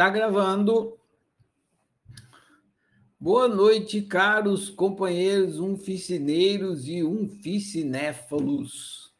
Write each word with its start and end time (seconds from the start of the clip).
Tá 0.00 0.08
gravando. 0.08 0.96
Boa 3.20 3.46
noite, 3.46 4.00
caros 4.00 4.70
companheiros 4.70 5.58
unficineiros 5.58 6.88
e 6.88 7.04
unficinéfalos. 7.04 9.12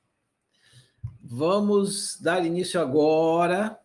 Vamos 1.23 2.19
dar 2.19 2.47
início 2.47 2.81
agora 2.81 3.79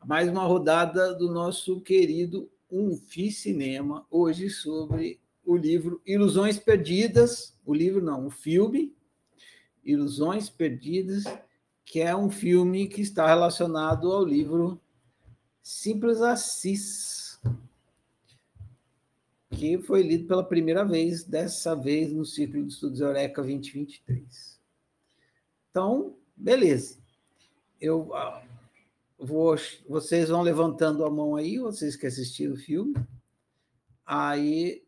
a 0.00 0.04
mais 0.04 0.28
uma 0.28 0.42
rodada 0.42 1.14
do 1.14 1.30
nosso 1.30 1.80
querido 1.80 2.50
Unficinema, 2.68 4.04
hoje 4.10 4.50
sobre 4.50 5.20
o 5.44 5.56
livro 5.56 6.02
Ilusões 6.04 6.58
Perdidas, 6.58 7.56
o 7.64 7.72
livro 7.72 8.02
não, 8.02 8.26
o 8.26 8.30
filme 8.30 8.92
Ilusões 9.84 10.50
Perdidas, 10.50 11.22
que 11.84 12.00
é 12.00 12.16
um 12.16 12.30
filme 12.30 12.88
que 12.88 13.00
está 13.00 13.28
relacionado 13.28 14.10
ao 14.10 14.24
livro 14.24 14.80
Simples 15.68 16.22
Assis, 16.22 17.40
que 19.50 19.76
foi 19.78 20.00
lido 20.00 20.28
pela 20.28 20.44
primeira 20.44 20.84
vez, 20.84 21.24
dessa 21.24 21.74
vez 21.74 22.12
no 22.12 22.24
Círculo 22.24 22.64
de 22.64 22.72
Estudos 22.72 23.00
Eureka 23.00 23.42
2023. 23.42 24.60
Então, 25.68 26.16
beleza. 26.36 27.02
Eu 27.80 28.14
ah, 28.14 28.46
vou, 29.18 29.56
vocês 29.88 30.28
vão 30.28 30.40
levantando 30.40 31.04
a 31.04 31.10
mão 31.10 31.34
aí, 31.34 31.58
vocês 31.58 31.96
que 31.96 32.06
assistiram 32.06 32.54
o 32.54 32.58
filme. 32.58 32.94
Aí 34.06 34.86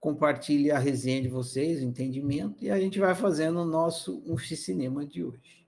compartilhe 0.00 0.72
a 0.72 0.78
resenha 0.80 1.22
de 1.22 1.28
vocês, 1.28 1.80
o 1.80 1.84
entendimento, 1.84 2.64
e 2.64 2.68
a 2.68 2.80
gente 2.80 2.98
vai 2.98 3.14
fazendo 3.14 3.60
o 3.60 3.64
nosso 3.64 4.20
um 4.26 4.36
cinema 4.36 5.06
de 5.06 5.22
hoje. 5.22 5.64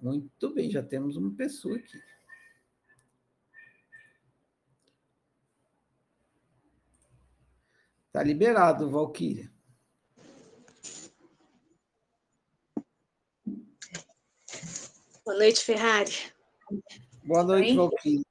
Muito 0.00 0.54
bem, 0.54 0.70
já 0.70 0.82
temos 0.82 1.18
uma 1.18 1.34
pessoa 1.34 1.76
aqui. 1.76 1.98
Está 8.18 8.26
liberado, 8.26 8.90
Valquíria. 8.90 9.48
Boa 15.24 15.38
noite, 15.38 15.64
Ferrari. 15.64 16.10
Boa 17.22 17.44
noite, 17.44 17.76
Valquíria. 17.76 18.24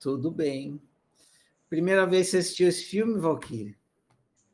Tudo 0.00 0.30
bem. 0.30 0.80
Primeira 1.68 2.06
vez 2.06 2.28
que 2.28 2.30
você 2.30 2.38
assistiu 2.38 2.68
esse 2.68 2.84
filme, 2.84 3.20
Valquíria? 3.20 3.76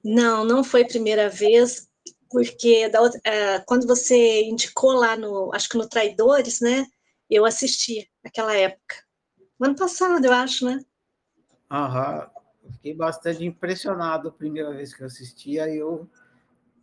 Não, 0.04 0.44
não 0.44 0.64
foi 0.64 0.84
primeira 0.84 1.30
vez, 1.30 1.88
porque 2.28 2.88
da, 2.88 3.00
uh, 3.00 3.12
quando 3.66 3.86
você 3.86 4.42
indicou 4.42 4.90
lá 4.90 5.16
no, 5.16 5.54
acho 5.54 5.68
que 5.68 5.78
no 5.78 5.88
Traidores, 5.88 6.60
né? 6.60 6.84
Eu 7.30 7.44
assisti 7.44 8.10
naquela 8.24 8.52
época. 8.56 8.96
Ano 9.60 9.76
passado, 9.76 10.24
eu 10.24 10.32
acho, 10.32 10.64
né? 10.64 10.84
Aham. 11.70 12.28
Fiquei 12.72 12.94
bastante 12.94 13.44
impressionado 13.44 14.28
a 14.28 14.32
primeira 14.32 14.72
vez 14.72 14.94
que 14.94 15.02
eu 15.02 15.06
assisti, 15.06 15.58
aí 15.58 15.76
eu 15.76 16.08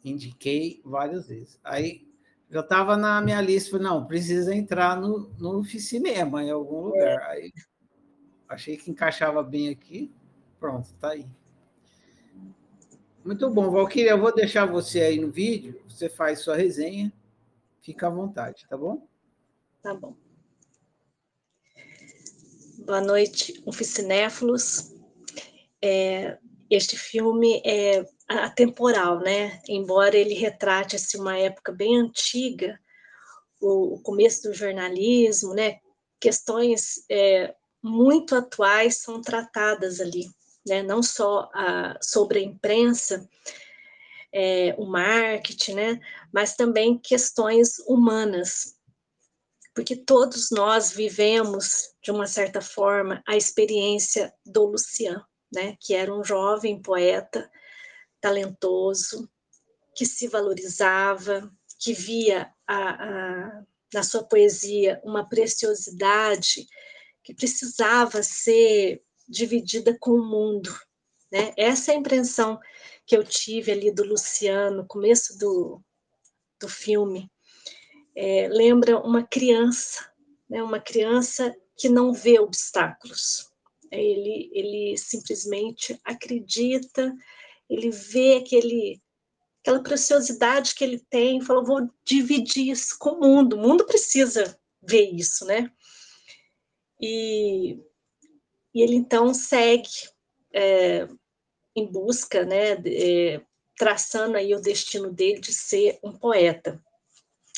indiquei 0.03 0.81
várias 0.83 1.27
vezes. 1.27 1.59
Aí 1.63 2.07
já 2.49 2.59
estava 2.59 2.97
na 2.97 3.21
minha 3.21 3.41
lista, 3.41 3.71
falei, 3.71 3.87
não, 3.87 4.05
precisa 4.05 4.53
entrar 4.53 4.99
no, 4.99 5.29
no 5.39 5.63
cinema 5.63 6.43
em 6.43 6.51
algum 6.51 6.85
lugar. 6.85 7.21
Aí 7.29 7.51
achei 8.47 8.75
que 8.77 8.91
encaixava 8.91 9.41
bem 9.41 9.69
aqui, 9.69 10.11
pronto, 10.59 10.85
está 10.85 11.11
aí. 11.11 11.25
Muito 13.23 13.49
bom, 13.49 13.69
Valquíria, 13.69 14.11
eu 14.11 14.19
vou 14.19 14.33
deixar 14.33 14.65
você 14.65 15.01
aí 15.01 15.19
no 15.19 15.31
vídeo, 15.31 15.79
você 15.87 16.09
faz 16.09 16.39
sua 16.39 16.55
resenha, 16.55 17.13
fica 17.81 18.07
à 18.07 18.09
vontade, 18.09 18.65
tá 18.67 18.75
bom? 18.75 19.07
Tá 19.81 19.93
bom. 19.93 20.15
Boa 22.79 22.99
noite, 22.99 23.61
oficinéfilos. 23.65 24.90
É, 25.83 26.37
este 26.71 26.97
filme 26.97 27.61
é 27.65 28.05
atemporal, 28.29 29.19
né? 29.19 29.61
Embora 29.67 30.17
ele 30.17 30.33
retrate 30.33 30.95
assim, 30.95 31.19
uma 31.19 31.37
época 31.37 31.71
bem 31.71 31.97
antiga, 31.97 32.79
o, 33.59 33.99
começo 34.01 34.43
do 34.43 34.53
jornalismo, 34.53 35.53
né? 35.53 35.79
Questões 36.19 37.03
é, 37.09 37.53
muito 37.83 38.33
atuais 38.35 39.01
são 39.01 39.21
tratadas 39.21 39.99
ali, 39.99 40.29
né? 40.65 40.81
Não 40.81 41.03
só 41.03 41.49
a, 41.53 41.97
sobre 42.01 42.39
a 42.39 42.43
imprensa, 42.43 43.27
é, 44.33 44.73
o 44.77 44.85
marketing, 44.85 45.73
né? 45.73 45.99
Mas 46.31 46.55
também 46.55 46.97
questões 46.97 47.79
humanas, 47.79 48.77
porque 49.75 49.95
todos 49.95 50.49
nós 50.51 50.91
vivemos 50.91 51.93
de 52.01 52.11
uma 52.11 52.27
certa 52.27 52.61
forma 52.61 53.21
a 53.27 53.35
experiência 53.35 54.33
do 54.45 54.65
Luciano 54.65 55.25
né, 55.51 55.75
que 55.79 55.93
era 55.93 56.13
um 56.13 56.23
jovem 56.23 56.81
poeta 56.81 57.49
talentoso, 58.19 59.29
que 59.95 60.05
se 60.05 60.27
valorizava, 60.27 61.51
que 61.79 61.93
via 61.93 62.53
a, 62.67 62.75
a, 62.77 63.63
na 63.93 64.03
sua 64.03 64.23
poesia 64.23 65.01
uma 65.03 65.27
preciosidade 65.27 66.67
que 67.23 67.33
precisava 67.33 68.23
ser 68.23 69.03
dividida 69.27 69.97
com 69.99 70.11
o 70.11 70.25
mundo. 70.25 70.73
Né? 71.31 71.53
Essa 71.57 71.91
é 71.91 71.95
a 71.95 71.97
impressão 71.97 72.59
que 73.05 73.15
eu 73.15 73.23
tive 73.23 73.71
ali 73.71 73.91
do 73.91 74.03
Luciano, 74.03 74.77
no 74.77 74.87
começo 74.87 75.37
do, 75.37 75.81
do 76.59 76.67
filme. 76.67 77.31
É, 78.15 78.47
lembra 78.49 78.99
uma 78.99 79.23
criança, 79.23 80.11
né? 80.49 80.61
uma 80.61 80.79
criança 80.79 81.55
que 81.77 81.89
não 81.89 82.13
vê 82.13 82.39
obstáculos, 82.39 83.50
ele, 83.91 84.49
ele 84.53 84.97
simplesmente 84.97 85.99
acredita, 86.03 87.13
ele 87.69 87.89
vê 87.89 88.37
aquele, 88.37 89.01
aquela 89.61 89.83
preciosidade 89.83 90.73
que 90.75 90.83
ele 90.83 90.99
tem, 91.09 91.41
fala, 91.41 91.63
vou 91.63 91.89
dividir 92.05 92.69
isso 92.69 92.97
com 92.97 93.11
o 93.11 93.19
mundo, 93.19 93.55
o 93.55 93.59
mundo 93.59 93.85
precisa 93.85 94.57
ver 94.81 95.11
isso, 95.11 95.45
né? 95.45 95.71
E, 96.99 97.79
e 98.73 98.81
ele 98.81 98.95
então 98.95 99.33
segue 99.33 99.89
é, 100.53 101.07
em 101.75 101.85
busca, 101.85 102.45
né, 102.45 102.73
é, 102.85 103.41
traçando 103.77 104.37
aí 104.37 104.53
o 104.53 104.61
destino 104.61 105.11
dele 105.11 105.39
de 105.39 105.53
ser 105.53 105.99
um 106.03 106.11
poeta. 106.11 106.81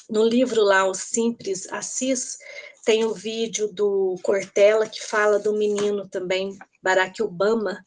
No 0.10 0.24
livro 0.24 0.62
lá, 0.62 0.86
O 0.86 0.94
Simples 0.94 1.68
Assis, 1.72 2.38
tem 2.84 3.06
o 3.06 3.14
vídeo 3.14 3.72
do 3.72 4.16
Cortella 4.22 4.88
que 4.88 5.02
fala 5.02 5.40
do 5.40 5.54
menino 5.54 6.08
também, 6.08 6.58
Barack 6.82 7.22
Obama, 7.24 7.84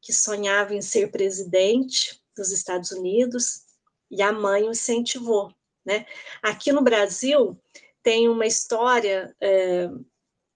que 0.00 0.12
sonhava 0.12 0.74
em 0.74 0.82
ser 0.82 1.10
presidente 1.10 2.20
dos 2.36 2.50
Estados 2.50 2.90
Unidos 2.90 3.62
e 4.10 4.22
a 4.22 4.32
mãe 4.32 4.64
o 4.64 4.70
incentivou. 4.70 5.52
Né? 5.84 6.06
Aqui 6.42 6.72
no 6.72 6.82
Brasil 6.82 7.60
tem 8.02 8.28
uma 8.28 8.46
história 8.46 9.34
é, 9.40 9.88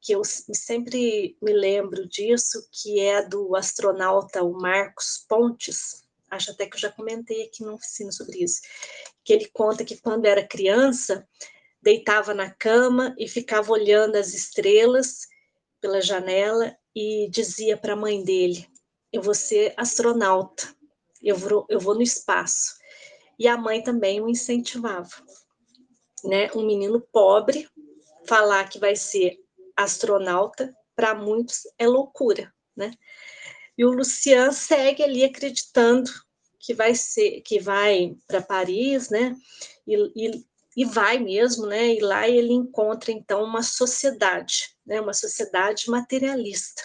que 0.01 0.13
eu 0.13 0.23
sempre 0.25 1.37
me 1.43 1.53
lembro 1.53 2.09
disso, 2.09 2.67
que 2.73 3.01
é 3.01 3.23
do 3.23 3.55
astronauta 3.55 4.43
o 4.43 4.53
Marcos 4.53 5.25
Pontes, 5.29 6.05
acho 6.31 6.51
até 6.51 6.67
que 6.67 6.77
eu 6.77 6.81
já 6.81 6.91
comentei 6.91 7.45
aqui 7.45 7.63
no 7.63 7.75
oficina 7.75 8.11
sobre 8.11 8.43
isso, 8.43 8.61
que 9.25 9.33
ele 9.33 9.49
conta 9.53 9.85
que 9.85 9.97
quando 9.97 10.27
era 10.27 10.47
criança, 10.47 11.27
deitava 11.87 12.35
na 12.35 12.51
cama 12.51 13.15
e 13.17 13.29
ficava 13.29 13.71
olhando 13.71 14.17
as 14.17 14.35
estrelas 14.35 15.21
pela 15.81 16.01
janela 16.01 16.77
e 16.93 17.29
dizia 17.31 17.77
para 17.77 17.93
a 17.93 17.97
mãe 17.97 18.25
dele: 18.25 18.67
Eu 19.13 19.23
vou 19.23 19.35
ser 19.35 19.73
astronauta, 19.77 20.75
eu 21.23 21.37
vou, 21.37 21.65
eu 21.69 21.79
vou 21.79 21.95
no 21.95 22.03
espaço. 22.03 22.75
E 23.39 23.47
a 23.47 23.57
mãe 23.57 23.85
também 23.85 24.21
o 24.21 24.29
incentivava. 24.29 25.15
Né? 26.25 26.51
Um 26.57 26.67
menino 26.67 27.01
pobre 27.13 27.69
falar 28.27 28.69
que 28.69 28.81
vai 28.81 28.97
ser 28.97 29.39
astronauta, 29.77 30.75
para 30.97 31.15
muitos 31.15 31.69
é 31.79 31.87
loucura. 31.87 32.53
Né? 32.75 32.91
E 33.79 33.85
o 33.85 33.93
Lucian 33.93 34.51
segue 34.51 35.05
ali 35.05 35.23
acreditando 35.23 36.11
que 36.59 36.75
vai 36.75 36.97
ser, 36.97 37.43
que 37.43 37.61
vai 37.61 38.17
para 38.27 38.43
Paris, 38.43 39.09
né? 39.09 39.37
E, 39.87 39.95
e 40.17 40.45
e 40.77 40.85
vai 40.85 41.19
mesmo, 41.19 41.67
né? 41.67 41.95
E 41.95 42.01
lá 42.01 42.29
ele 42.29 42.53
encontra 42.53 43.11
então 43.11 43.43
uma 43.43 43.63
sociedade, 43.63 44.77
né? 44.85 45.01
Uma 45.01 45.15
sociedade 45.15 45.89
materialista, 45.91 46.83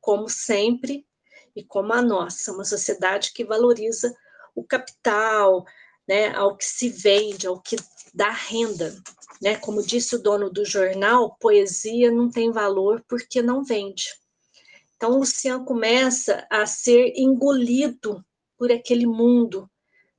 como 0.00 0.28
sempre 0.28 1.06
e 1.54 1.62
como 1.62 1.92
a 1.92 2.02
nossa, 2.02 2.52
uma 2.52 2.64
sociedade 2.64 3.32
que 3.32 3.44
valoriza 3.44 4.12
o 4.54 4.64
capital, 4.64 5.64
né? 6.08 6.34
Ao 6.34 6.56
que 6.56 6.64
se 6.64 6.88
vende, 6.88 7.46
ao 7.46 7.60
que 7.60 7.76
dá 8.12 8.30
renda, 8.30 8.92
né? 9.40 9.56
Como 9.58 9.80
disse 9.80 10.16
o 10.16 10.22
dono 10.22 10.50
do 10.50 10.64
jornal, 10.64 11.36
poesia 11.38 12.10
não 12.10 12.28
tem 12.28 12.50
valor 12.50 13.04
porque 13.08 13.40
não 13.40 13.62
vende. 13.62 14.06
Então, 14.96 15.12
o 15.12 15.18
Luciano 15.18 15.64
começa 15.64 16.46
a 16.50 16.66
ser 16.66 17.12
engolido 17.16 18.24
por 18.56 18.72
aquele 18.72 19.06
mundo 19.06 19.70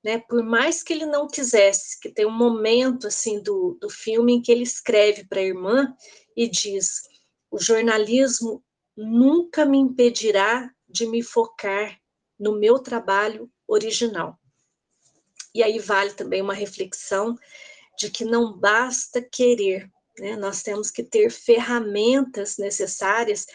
né? 0.05 0.19
Por 0.19 0.43
mais 0.43 0.83
que 0.83 0.93
ele 0.93 1.07
não 1.07 1.27
quisesse, 1.27 1.99
que 1.99 2.11
tem 2.11 2.27
um 2.27 2.37
momento 2.37 3.07
assim 3.07 3.41
do, 3.41 3.75
do 3.81 3.89
filme 3.89 4.33
em 4.33 4.41
que 4.41 4.51
ele 4.51 4.61
escreve 4.61 5.25
para 5.25 5.39
a 5.39 5.43
irmã 5.43 5.91
e 6.37 6.47
diz: 6.47 7.01
o 7.49 7.59
jornalismo 7.59 8.63
nunca 8.95 9.65
me 9.65 9.79
impedirá 9.79 10.71
de 10.87 11.07
me 11.07 11.23
focar 11.23 11.99
no 12.39 12.59
meu 12.59 12.77
trabalho 12.77 13.51
original. 13.67 14.37
E 15.55 15.63
aí 15.63 15.79
vale 15.79 16.13
também 16.13 16.39
uma 16.39 16.53
reflexão 16.53 17.35
de 17.97 18.11
que 18.11 18.23
não 18.23 18.55
basta 18.55 19.23
querer, 19.23 19.89
né? 20.19 20.35
nós 20.35 20.61
temos 20.61 20.91
que 20.91 21.01
ter 21.01 21.31
ferramentas 21.31 22.57
necessárias 22.57 23.47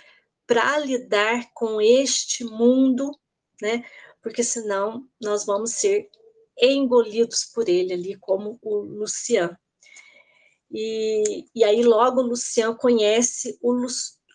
para 0.49 0.79
lidar 0.81 1.49
com 1.55 1.81
este 1.81 2.43
mundo, 2.43 3.17
né? 3.63 3.85
porque 4.21 4.43
senão 4.43 5.07
nós 5.21 5.47
vamos 5.47 5.75
ser 5.75 6.11
engolidos 6.61 7.45
por 7.45 7.69
ele 7.69 7.93
ali, 7.93 8.17
como 8.17 8.59
o 8.63 8.77
Lucian. 8.81 9.57
E, 10.71 11.47
e 11.55 11.65
aí 11.65 11.83
logo 11.83 12.23
Lucian 12.23 12.75
conhece 12.75 13.59
o 13.61 13.73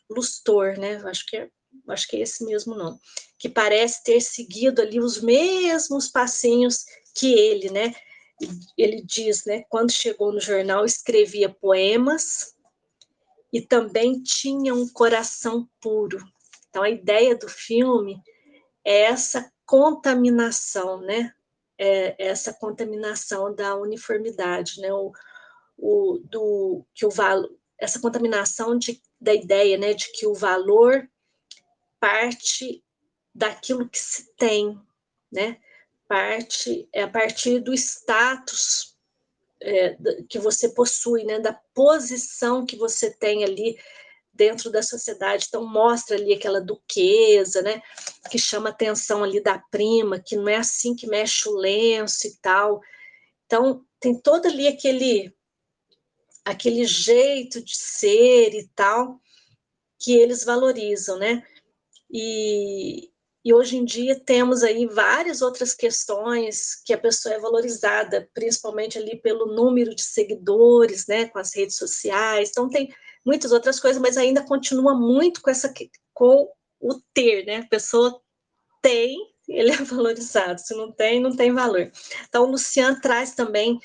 Lustor, 0.10 0.77
né? 0.77 0.98
Acho 1.06 1.25
que 1.25 1.38
é, 1.38 1.50
acho 1.89 2.07
que 2.07 2.18
é 2.18 2.22
esse 2.22 2.44
mesmo 2.44 2.75
nome, 2.75 3.00
que 3.38 3.48
parece 3.48 4.04
ter 4.04 4.19
seguido 4.22 4.81
ali 4.81 5.00
os 5.00 5.22
mesmos 5.22 6.10
passinhos 6.10 6.86
que 7.13 7.33
ele, 7.33 7.69
né? 7.69 7.94
Ele 8.78 9.01
diz, 9.01 9.45
né? 9.45 9.63
Quando 9.69 9.92
chegou 9.92 10.33
no 10.33 10.42
jornal, 10.42 10.83
escrevia 10.83 11.50
poemas 11.50 12.54
e 13.54 13.62
também 13.62 14.21
tinha 14.21 14.74
um 14.74 14.88
coração 14.89 15.69
puro. 15.80 16.21
Então 16.69 16.83
a 16.83 16.89
ideia 16.89 17.33
do 17.38 17.48
filme 17.48 18.21
é 18.83 19.04
essa 19.04 19.50
contaminação, 19.66 21.00
né? 21.00 21.33
É 21.77 22.16
essa 22.18 22.54
contaminação 22.54 23.54
da 23.54 23.75
uniformidade, 23.75 24.80
né? 24.80 24.94
O, 24.94 25.12
o, 25.77 26.19
do 26.24 26.86
que 26.94 27.06
o 27.06 27.10
valor, 27.10 27.51
essa 27.77 28.00
contaminação 28.00 28.77
de, 28.77 29.01
da 29.19 29.33
ideia, 29.33 29.77
né, 29.77 29.94
de 29.94 30.12
que 30.13 30.25
o 30.25 30.33
valor 30.33 31.07
parte 32.00 32.83
daquilo 33.33 33.89
que 33.89 34.00
se 34.00 34.33
tem, 34.36 34.80
né? 35.31 35.60
Parte 36.07 36.88
é 36.94 37.04
a 37.04 37.10
partir 37.10 37.60
do 37.60 37.74
status 37.74 38.95
é, 39.62 39.98
que 40.30 40.39
você 40.39 40.69
possui, 40.69 41.24
né? 41.24 41.39
Da 41.39 41.54
posição 41.74 42.66
que 42.66 42.78
você 42.78 43.12
tem 43.12 43.44
ali 43.44 43.78
dentro 44.35 44.69
da 44.69 44.83
sociedade. 44.83 45.45
Então 45.47 45.65
mostra 45.65 46.15
ali 46.15 46.33
aquela 46.33 46.59
duquesa, 46.59 47.61
né? 47.61 47.81
Que 48.29 48.37
chama 48.37 48.69
a 48.69 48.71
atenção 48.71 49.23
ali 49.23 49.41
da 49.41 49.57
prima, 49.57 50.19
que 50.19 50.35
não 50.35 50.49
é 50.49 50.57
assim 50.57 50.95
que 50.95 51.07
mexe 51.07 51.47
o 51.47 51.55
lenço 51.55 52.27
e 52.27 52.35
tal. 52.41 52.81
Então 53.45 53.83
tem 53.99 54.19
todo 54.19 54.47
ali 54.47 54.67
aquele 54.67 55.33
aquele 56.43 56.85
jeito 56.85 57.59
de 57.63 57.75
ser 57.75 58.53
e 58.53 58.69
tal 58.75 59.19
que 59.99 60.15
eles 60.15 60.43
valorizam, 60.43 61.17
né? 61.17 61.41
E, 62.11 63.09
e 63.43 63.53
hoje 63.53 63.77
em 63.77 63.83
dia 63.83 64.19
temos 64.19 64.61
aí 64.61 64.85
várias 64.85 65.41
outras 65.41 65.73
questões 65.73 66.75
que 66.85 66.93
a 66.93 66.97
pessoa 66.97 67.33
é 67.33 67.39
valorizada, 67.39 68.29
principalmente 68.33 68.97
ali 68.99 69.19
pelo 69.19 69.47
número 69.47 69.95
de 69.95 70.03
seguidores, 70.03 71.07
né, 71.07 71.27
com 71.27 71.39
as 71.39 71.55
redes 71.55 71.77
sociais. 71.77 72.49
Então 72.49 72.69
tem 72.69 72.93
muitas 73.25 73.51
outras 73.51 73.80
coisas, 73.80 74.01
mas 74.01 74.18
ainda 74.18 74.45
continua 74.45 74.94
muito 74.94 75.42
com 75.42 75.50
essa 75.50 75.74
com 76.13 76.48
o 76.80 76.94
ter, 77.13 77.45
né? 77.45 77.57
A 77.57 77.68
pessoa 77.68 78.22
tem, 78.81 79.18
ele 79.48 79.72
é 79.72 79.77
valorizado. 79.83 80.62
Se 80.62 80.75
não 80.75 80.92
tem, 80.92 81.19
não 81.19 81.36
tem 81.36 81.51
valor. 81.51 81.92
Então 82.27 82.44
o 82.44 82.51
Luciano 82.51 83.00
traz 83.01 83.33
também 83.33 83.80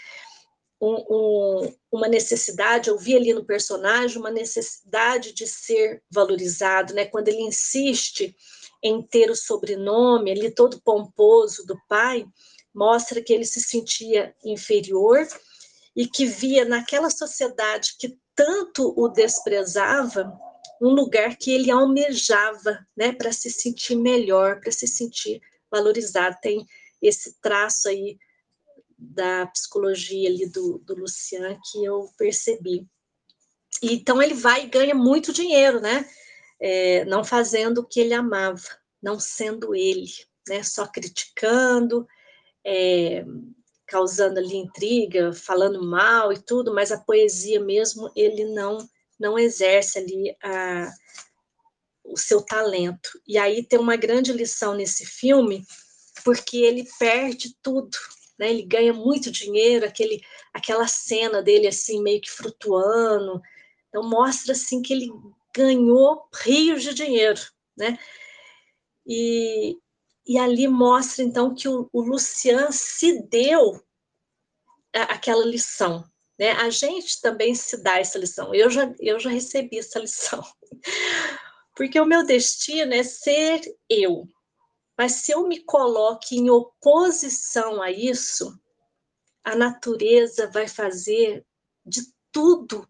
um, 0.81 1.05
um, 1.11 1.75
uma 1.93 2.09
necessidade, 2.09 2.89
eu 2.89 2.99
vi 2.99 3.15
ali 3.15 3.35
no 3.35 3.45
personagem 3.45 4.19
uma 4.19 4.31
necessidade 4.31 5.35
de 5.35 5.47
ser 5.47 6.03
valorizado, 6.11 6.95
né? 6.95 7.05
Quando 7.05 7.29
ele 7.29 7.43
insiste 7.43 8.35
em 8.83 9.03
ter 9.03 9.31
o 9.31 9.37
sobrenome 9.37 10.31
ali 10.31 10.51
todo 10.51 10.81
pomposo 10.83 11.67
do 11.67 11.77
pai, 11.87 12.27
mostra 12.75 13.21
que 13.23 13.33
ele 13.33 13.45
se 13.45 13.61
sentia 13.61 14.35
inferior 14.43 15.27
e 15.95 16.07
que 16.07 16.25
via 16.25 16.65
naquela 16.65 17.11
sociedade 17.11 17.97
que 17.99 18.17
tanto 18.41 18.95
o 18.97 19.07
desprezava 19.07 20.33
um 20.81 20.89
lugar 20.89 21.37
que 21.37 21.53
ele 21.53 21.71
almejava, 21.71 22.87
né, 22.97 23.13
para 23.13 23.33
se 23.33 23.51
sentir 23.51 23.95
melhor, 23.97 24.61
para 24.61 24.73
se 24.73 24.87
sentir 24.89 25.43
valorizado. 25.71 26.39
Tem 26.41 26.67
esse 27.03 27.39
traço 27.43 27.87
aí 27.87 28.19
da 28.97 29.47
psicologia 29.49 30.31
ali 30.31 30.47
do, 30.49 30.79
do 30.79 30.95
Lucian 30.95 31.59
que 31.71 31.85
eu 31.85 32.11
percebi. 32.17 32.89
Então 33.83 34.23
ele 34.23 34.33
vai 34.33 34.65
e 34.65 34.69
ganha 34.69 34.95
muito 34.95 35.35
dinheiro, 35.35 35.79
né? 35.79 36.09
É, 36.59 37.05
não 37.05 37.23
fazendo 37.23 37.83
o 37.83 37.87
que 37.87 38.01
ele 38.01 38.15
amava, 38.15 38.63
não 39.03 39.21
sendo 39.21 39.75
ele, 39.75 40.09
né? 40.49 40.63
Só 40.63 40.87
criticando, 40.87 42.07
é, 42.65 43.23
causando 43.91 44.39
ali 44.39 44.57
intriga, 44.57 45.33
falando 45.33 45.85
mal 45.85 46.33
e 46.33 46.39
tudo, 46.39 46.73
mas 46.73 46.93
a 46.93 46.99
poesia 46.99 47.59
mesmo 47.59 48.11
ele 48.15 48.45
não 48.45 48.79
não 49.19 49.39
exerce 49.39 49.99
ali 49.99 50.35
a, 50.43 50.91
o 52.07 52.17
seu 52.17 52.41
talento. 52.41 53.21
E 53.29 53.37
aí 53.37 53.63
tem 53.63 53.79
uma 53.79 53.95
grande 53.95 54.33
lição 54.33 54.73
nesse 54.73 55.05
filme, 55.05 55.63
porque 56.25 56.57
ele 56.57 56.89
perde 56.99 57.55
tudo, 57.63 57.99
né? 58.39 58.49
Ele 58.49 58.63
ganha 58.63 58.95
muito 58.95 59.31
dinheiro, 59.31 59.85
aquele, 59.85 60.23
aquela 60.55 60.89
cena 60.89 61.43
dele 61.43 61.67
assim 61.67 62.03
meio 62.03 62.23
que 62.23 62.31
flutuando. 62.31 63.43
Então 63.89 64.09
mostra 64.09 64.53
assim 64.53 64.81
que 64.81 64.95
ele 64.95 65.13
ganhou 65.55 66.27
rios 66.43 66.83
de 66.83 66.95
dinheiro, 66.95 67.41
né? 67.77 67.99
E, 69.07 69.77
e 70.27 70.39
ali 70.39 70.69
mostra 70.69 71.25
então 71.25 71.55
que 71.55 71.69
o, 71.69 71.89
o 71.93 72.01
Lucian 72.01 72.71
se 72.71 73.23
deu 73.29 73.83
a, 74.95 75.03
aquela 75.15 75.45
lição, 75.45 76.05
né? 76.39 76.53
A 76.53 76.71
gente 76.71 77.21
também 77.21 77.55
se 77.55 77.83
dá 77.83 77.99
essa 77.99 78.19
lição. 78.19 78.55
Eu 78.55 78.71
já 78.71 78.93
eu 79.01 79.19
já 79.19 79.31
recebi 79.31 79.79
essa 79.79 79.99
lição. 79.99 80.43
Porque 81.75 81.99
o 81.99 82.07
meu 82.07 82.25
destino 82.25 82.93
é 82.93 83.03
ser 83.03 83.61
eu, 83.89 84.29
mas 84.99 85.13
se 85.13 85.33
eu 85.33 85.49
me 85.49 85.61
coloco 85.65 86.27
em 86.33 86.51
oposição 86.51 87.81
a 87.81 87.91
isso, 87.91 88.55
a 89.43 89.57
natureza 89.57 90.47
vai 90.49 90.69
fazer 90.69 91.43
de 91.87 92.03
tudo 92.31 92.87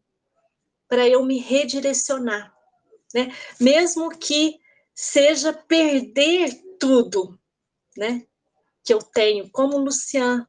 para 0.88 1.08
eu 1.08 1.24
me 1.24 1.38
redirecionar, 1.38 2.52
né? 3.14 3.32
Mesmo 3.60 4.10
que 4.10 4.58
seja 4.92 5.52
perder 5.52 6.60
tudo, 6.80 7.38
né? 7.96 8.26
Que 8.82 8.92
eu 8.92 8.98
tenho, 9.00 9.50
como 9.50 9.78
Lucian. 9.78 10.48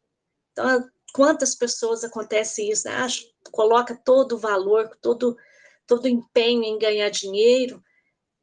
Então, 0.51 0.89
quantas 1.13 1.53
pessoas 1.53 2.03
acontece 2.03 2.67
isso, 2.69 2.87
né? 2.87 2.95
Ah, 2.95 3.07
coloca 3.51 3.95
todo 3.95 4.33
o 4.33 4.39
valor, 4.39 4.97
todo 5.01 5.37
todo 5.85 6.05
o 6.05 6.07
empenho 6.07 6.63
em 6.63 6.79
ganhar 6.79 7.09
dinheiro 7.09 7.83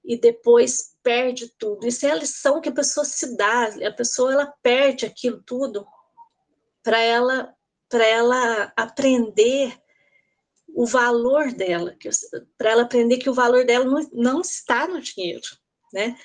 e 0.04 0.20
depois 0.20 0.94
perde 1.02 1.48
tudo. 1.58 1.86
Isso 1.86 2.06
é 2.06 2.10
a 2.10 2.16
lição 2.16 2.60
que 2.60 2.68
a 2.68 2.74
pessoa 2.74 3.06
se 3.06 3.36
dá. 3.36 3.68
A 3.86 3.92
pessoa 3.92 4.32
ela 4.32 4.54
perde 4.62 5.06
aquilo 5.06 5.42
tudo 5.42 5.86
para 6.82 7.00
ela 7.00 7.54
para 7.88 8.06
ela 8.06 8.70
aprender 8.76 9.74
o 10.74 10.86
valor 10.86 11.52
dela, 11.52 11.96
para 12.58 12.70
ela 12.70 12.82
aprender 12.82 13.16
que 13.16 13.30
o 13.30 13.34
valor 13.34 13.64
dela 13.64 13.84
não, 13.86 14.10
não 14.12 14.40
está 14.42 14.86
no 14.86 15.00
dinheiro, 15.00 15.46
né? 15.90 16.16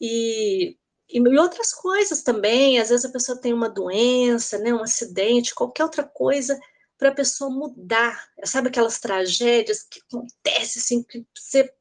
E, 0.00 0.76
e 1.08 1.38
outras 1.38 1.72
coisas 1.72 2.22
também, 2.22 2.78
às 2.78 2.88
vezes 2.88 3.04
a 3.04 3.12
pessoa 3.12 3.40
tem 3.40 3.52
uma 3.52 3.68
doença, 3.68 4.58
né, 4.58 4.72
um 4.74 4.82
acidente, 4.82 5.54
qualquer 5.54 5.84
outra 5.84 6.02
coisa 6.02 6.58
para 6.98 7.10
a 7.10 7.14
pessoa 7.14 7.50
mudar. 7.50 8.28
Sabe 8.44 8.68
aquelas 8.68 8.98
tragédias 8.98 9.82
que 9.82 10.00
acontecem 10.00 10.82
assim, 10.82 11.02
que 11.02 11.24
você 11.34 11.72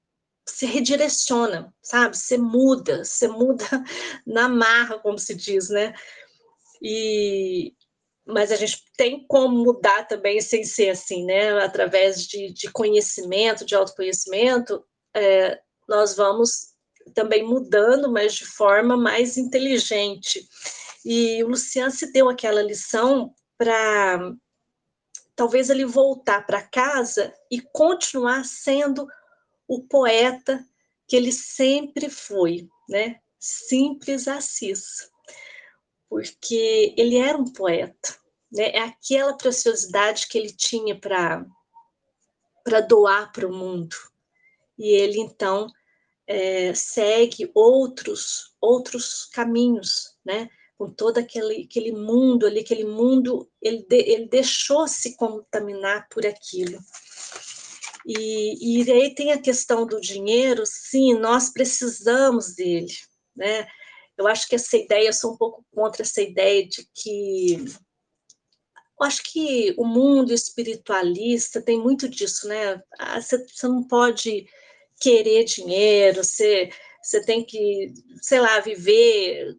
se 0.48 0.65
redireciona, 0.67 1.74
sabe? 1.82 2.15
Você 2.15 2.38
muda, 2.38 3.03
você 3.03 3.27
muda 3.27 3.65
na 4.25 4.48
marra, 4.48 5.00
como 5.00 5.17
se 5.17 5.34
diz, 5.34 5.70
né? 5.70 5.94
E 6.82 7.74
mas 8.27 8.51
a 8.51 8.55
gente 8.55 8.84
tem 8.98 9.24
como 9.27 9.55
mudar 9.63 10.08
também 10.08 10.41
sem 10.41 10.63
ser 10.63 10.89
assim, 10.89 11.25
né? 11.25 11.63
Através 11.63 12.25
de, 12.25 12.51
de 12.51 12.72
conhecimento, 12.72 13.63
de 13.63 13.75
autoconhecimento, 13.75 14.84
é, 15.15 15.62
nós 15.88 16.15
vamos 16.15 16.75
também 17.13 17.43
mudando, 17.43 18.12
mas 18.12 18.33
de 18.33 18.45
forma 18.45 18.97
mais 18.97 19.38
inteligente. 19.38 20.47
E 21.03 21.43
o 21.43 21.50
Luciano 21.50 21.91
se 21.91 22.12
deu 22.12 22.29
aquela 22.29 22.62
lição 22.62 23.33
para 23.57 24.33
talvez 25.35 25.69
ele 25.69 25.85
voltar 25.85 26.45
para 26.45 26.62
casa 26.62 27.33
e 27.51 27.62
continuar 27.62 28.45
sendo 28.45 29.07
o 29.67 29.83
poeta 29.83 30.65
que 31.07 31.15
ele 31.15 31.31
sempre 31.31 32.09
foi, 32.09 32.67
né? 32.89 33.19
Simples 33.39 34.27
Assis. 34.27 35.12
Porque 36.09 36.93
ele 36.97 37.17
era 37.17 37.38
um 37.38 37.51
poeta, 37.51 38.17
né? 38.51 38.69
É 38.69 38.79
aquela 38.79 39.38
preciosidade 39.38 40.27
que 40.27 40.38
ele 40.38 40.51
tinha 40.51 41.00
para 41.00 41.45
para 42.63 42.81
doar 42.81 43.31
para 43.31 43.45
o 43.45 43.53
mundo. 43.53 43.95
E 44.75 44.88
ele 44.88 45.19
então 45.19 45.67
é, 46.27 46.74
segue 46.74 47.51
outros 47.53 48.55
outros 48.65 49.25
caminhos, 49.25 50.15
né? 50.25 50.50
Com 50.77 50.91
todo 50.91 51.20
aquele, 51.20 51.63
aquele 51.63 51.91
mundo 51.91 52.46
ali, 52.46 52.60
aquele 52.60 52.84
mundo, 52.84 53.50
ele, 53.62 53.86
de, 53.88 53.98
ele 53.98 54.27
deixou 54.27 54.88
se 54.88 55.15
contaminar 55.15 56.08
por 56.10 56.25
aquilo. 56.25 56.79
E, 58.05 58.82
e 58.82 58.91
aí 58.91 59.15
tem 59.15 59.32
a 59.32 59.41
questão 59.41 59.86
do 59.86 60.01
dinheiro, 60.01 60.63
sim, 60.65 61.13
nós 61.15 61.51
precisamos 61.51 62.53
dele, 62.55 62.94
né? 63.36 63.65
Eu 64.17 64.27
acho 64.27 64.48
que 64.48 64.55
essa 64.55 64.77
ideia, 64.77 65.08
eu 65.08 65.13
sou 65.13 65.34
um 65.34 65.38
pouco 65.38 65.65
contra 65.74 66.01
essa 66.01 66.22
ideia 66.22 66.67
de 66.67 66.88
que 66.94 67.55
eu 68.98 69.05
acho 69.05 69.24
que 69.24 69.75
o 69.77 69.86
mundo 69.86 70.34
espiritualista 70.34 71.62
tem 71.62 71.79
muito 71.79 72.08
disso, 72.08 72.48
né? 72.48 72.82
Ah, 72.98 73.20
você, 73.20 73.46
você 73.46 73.67
não 73.67 73.84
pode 73.84 74.48
querer 74.99 75.43
dinheiro, 75.43 76.23
você, 76.23 76.69
você 77.01 77.23
tem 77.23 77.43
que, 77.43 77.93
sei 78.21 78.39
lá, 78.39 78.59
viver 78.59 79.55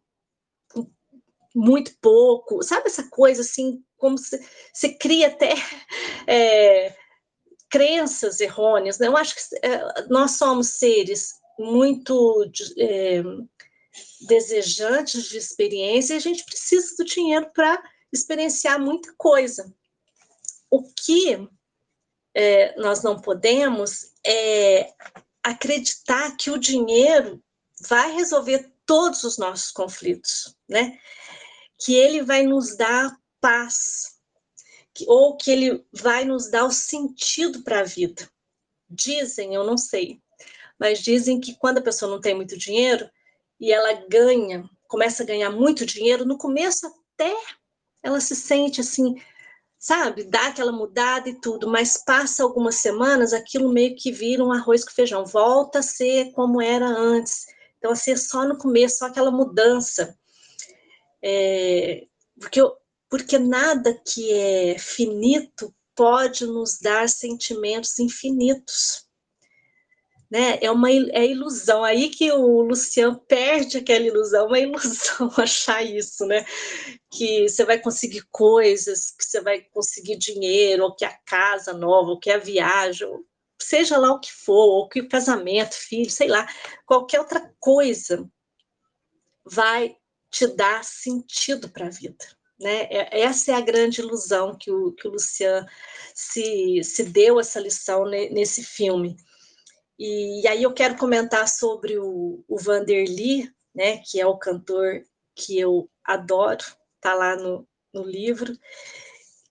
muito 1.55 1.97
pouco, 2.01 2.63
sabe 2.63 2.87
essa 2.89 3.09
coisa 3.09 3.41
assim, 3.41 3.83
como 3.97 4.19
você, 4.19 4.39
cria 5.01 5.29
até 5.29 5.55
é, 6.27 6.95
crenças 7.71 8.41
errôneas, 8.41 8.99
né? 8.99 9.07
Eu 9.07 9.17
acho 9.17 9.35
que 9.35 9.57
é, 9.67 10.07
nós 10.09 10.33
somos 10.33 10.69
seres 10.69 11.35
muito 11.59 12.51
é, 12.79 13.23
desejantes 14.29 15.25
de 15.25 15.39
experiência 15.39 16.15
e 16.15 16.17
a 16.19 16.21
gente 16.21 16.45
precisa 16.45 16.95
do 16.97 17.05
dinheiro 17.05 17.51
para 17.55 17.83
experienciar 18.13 18.79
muita 18.79 19.15
coisa. 19.17 19.73
O 20.71 20.83
que 20.93 21.49
é, 22.35 22.79
nós 22.79 23.03
não 23.03 23.19
podemos 23.21 24.13
é 24.25 24.93
acreditar 25.47 26.37
que 26.37 26.51
o 26.51 26.59
dinheiro 26.59 27.41
vai 27.89 28.13
resolver 28.13 28.73
todos 28.85 29.23
os 29.23 29.39
nossos 29.39 29.71
conflitos, 29.71 30.57
né? 30.69 30.99
Que 31.79 31.95
ele 31.95 32.23
vai 32.23 32.43
nos 32.43 32.77
dar 32.77 33.17
paz, 33.41 34.17
que, 34.93 35.05
ou 35.07 35.37
que 35.37 35.51
ele 35.53 35.87
vai 35.93 36.25
nos 36.25 36.51
dar 36.51 36.65
o 36.65 36.73
sentido 36.73 37.63
para 37.63 37.81
a 37.81 37.85
vida. 37.85 38.29
Dizem, 38.91 39.55
eu 39.55 39.63
não 39.63 39.79
sei, 39.79 40.21
mas 40.79 41.01
dizem 41.01 41.39
que 41.39 41.55
quando 41.55 41.79
a 41.79 41.83
pessoa 41.83 42.11
não 42.11 42.21
tem 42.21 42.35
muito 42.35 42.59
dinheiro 42.59 43.09
e 43.61 43.73
ela 43.73 44.05
ganha, 44.09 44.69
começa 44.89 45.23
a 45.23 45.27
ganhar 45.27 45.51
muito 45.51 45.87
dinheiro, 45.87 46.25
no 46.25 46.37
começo 46.37 46.87
até 46.87 47.33
ela 48.03 48.21
se 48.21 48.35
sente 48.35 48.81
assim 48.81 49.15
sabe, 49.87 50.25
dá 50.25 50.49
aquela 50.49 50.73
mudada 50.73 51.29
e 51.29 51.41
tudo, 51.41 51.69
mas 51.69 51.97
passa 51.97 52.43
algumas 52.43 52.75
semanas, 52.75 53.33
aquilo 53.33 53.73
meio 53.73 53.95
que 53.95 54.11
vira 54.11 54.43
um 54.43 54.51
arroz 54.51 54.85
com 54.85 54.91
feijão, 54.91 55.25
volta 55.25 55.79
a 55.79 55.83
ser 55.83 56.33
como 56.33 56.61
era 56.61 56.89
antes. 56.89 57.47
Então, 57.79 57.93
assim, 57.93 58.11
é 58.11 58.17
só 58.17 58.45
no 58.45 58.59
começo, 58.59 58.99
só 58.99 59.07
aquela 59.07 59.31
mudança. 59.31 60.19
É, 61.23 62.05
porque, 62.41 62.61
porque 63.09 63.39
nada 63.39 63.95
que 63.95 64.33
é 64.33 64.77
finito 64.77 65.73
pode 65.95 66.45
nos 66.47 66.81
dar 66.81 67.09
sentimentos 67.09 67.97
infinitos 68.01 69.06
né? 70.31 70.59
É 70.61 70.71
uma 70.71 70.91
é 70.91 71.27
ilusão. 71.27 71.85
Aí 71.85 72.09
que 72.09 72.31
o 72.33 72.63
Luciano 72.63 73.19
perde 73.19 73.79
aquela 73.79 74.05
ilusão, 74.05 74.47
uma 74.47 74.59
ilusão 74.59 75.31
achar 75.39 75.83
isso, 75.83 76.27
né? 76.27 76.45
Que 77.11 77.49
você 77.49 77.65
vai 77.65 77.79
conseguir 77.79 78.23
coisas, 78.31 79.11
que 79.13 79.25
você 79.25 79.41
vai 79.41 79.61
conseguir 79.61 80.17
dinheiro, 80.17 80.85
ou 80.85 80.95
que 80.95 81.05
a 81.05 81.17
casa 81.25 81.73
nova, 81.73 82.11
ou 82.11 82.19
que 82.19 82.31
a 82.31 82.39
viagem, 82.39 83.09
seja 83.61 83.97
lá 83.97 84.13
o 84.13 84.21
que 84.21 84.33
for, 84.33 84.53
ou 84.55 84.89
que 84.89 85.01
o 85.01 85.09
casamento, 85.09 85.75
filho, 85.75 86.11
sei 86.11 86.29
lá, 86.29 86.47
qualquer 86.85 87.21
outra 87.21 87.53
coisa 87.59 88.29
vai 89.45 89.97
te 90.31 90.47
dar 90.47 90.85
sentido 90.85 91.69
para 91.69 91.87
a 91.87 91.91
vida. 91.91 92.25
Né? 92.59 92.85
É, 92.91 93.21
essa 93.21 93.53
é 93.53 93.55
a 93.55 93.61
grande 93.61 94.01
ilusão 94.01 94.57
que 94.57 94.71
o, 94.71 94.93
que 94.93 95.07
o 95.07 95.13
Luciano 95.13 95.67
se, 96.15 96.83
se 96.83 97.05
deu 97.05 97.39
essa 97.39 97.61
lição 97.61 98.07
nesse 98.07 98.63
filme. 98.63 99.17
E, 99.99 100.47
aí 100.47 100.63
eu 100.63 100.73
quero 100.73 100.97
comentar 100.97 101.49
sobre 101.49 101.99
o, 101.99 102.45
o 102.47 102.59
Vanderly, 102.59 103.51
né, 103.75 103.99
que 103.99 104.21
é 104.21 104.27
o 104.27 104.39
cantor 104.39 105.03
que 105.35 105.59
eu 105.59 105.91
adoro, 106.05 106.65
tá 107.01 107.15
lá 107.15 107.37
no, 107.37 107.67
no 107.93 108.03
livro, 108.03 108.57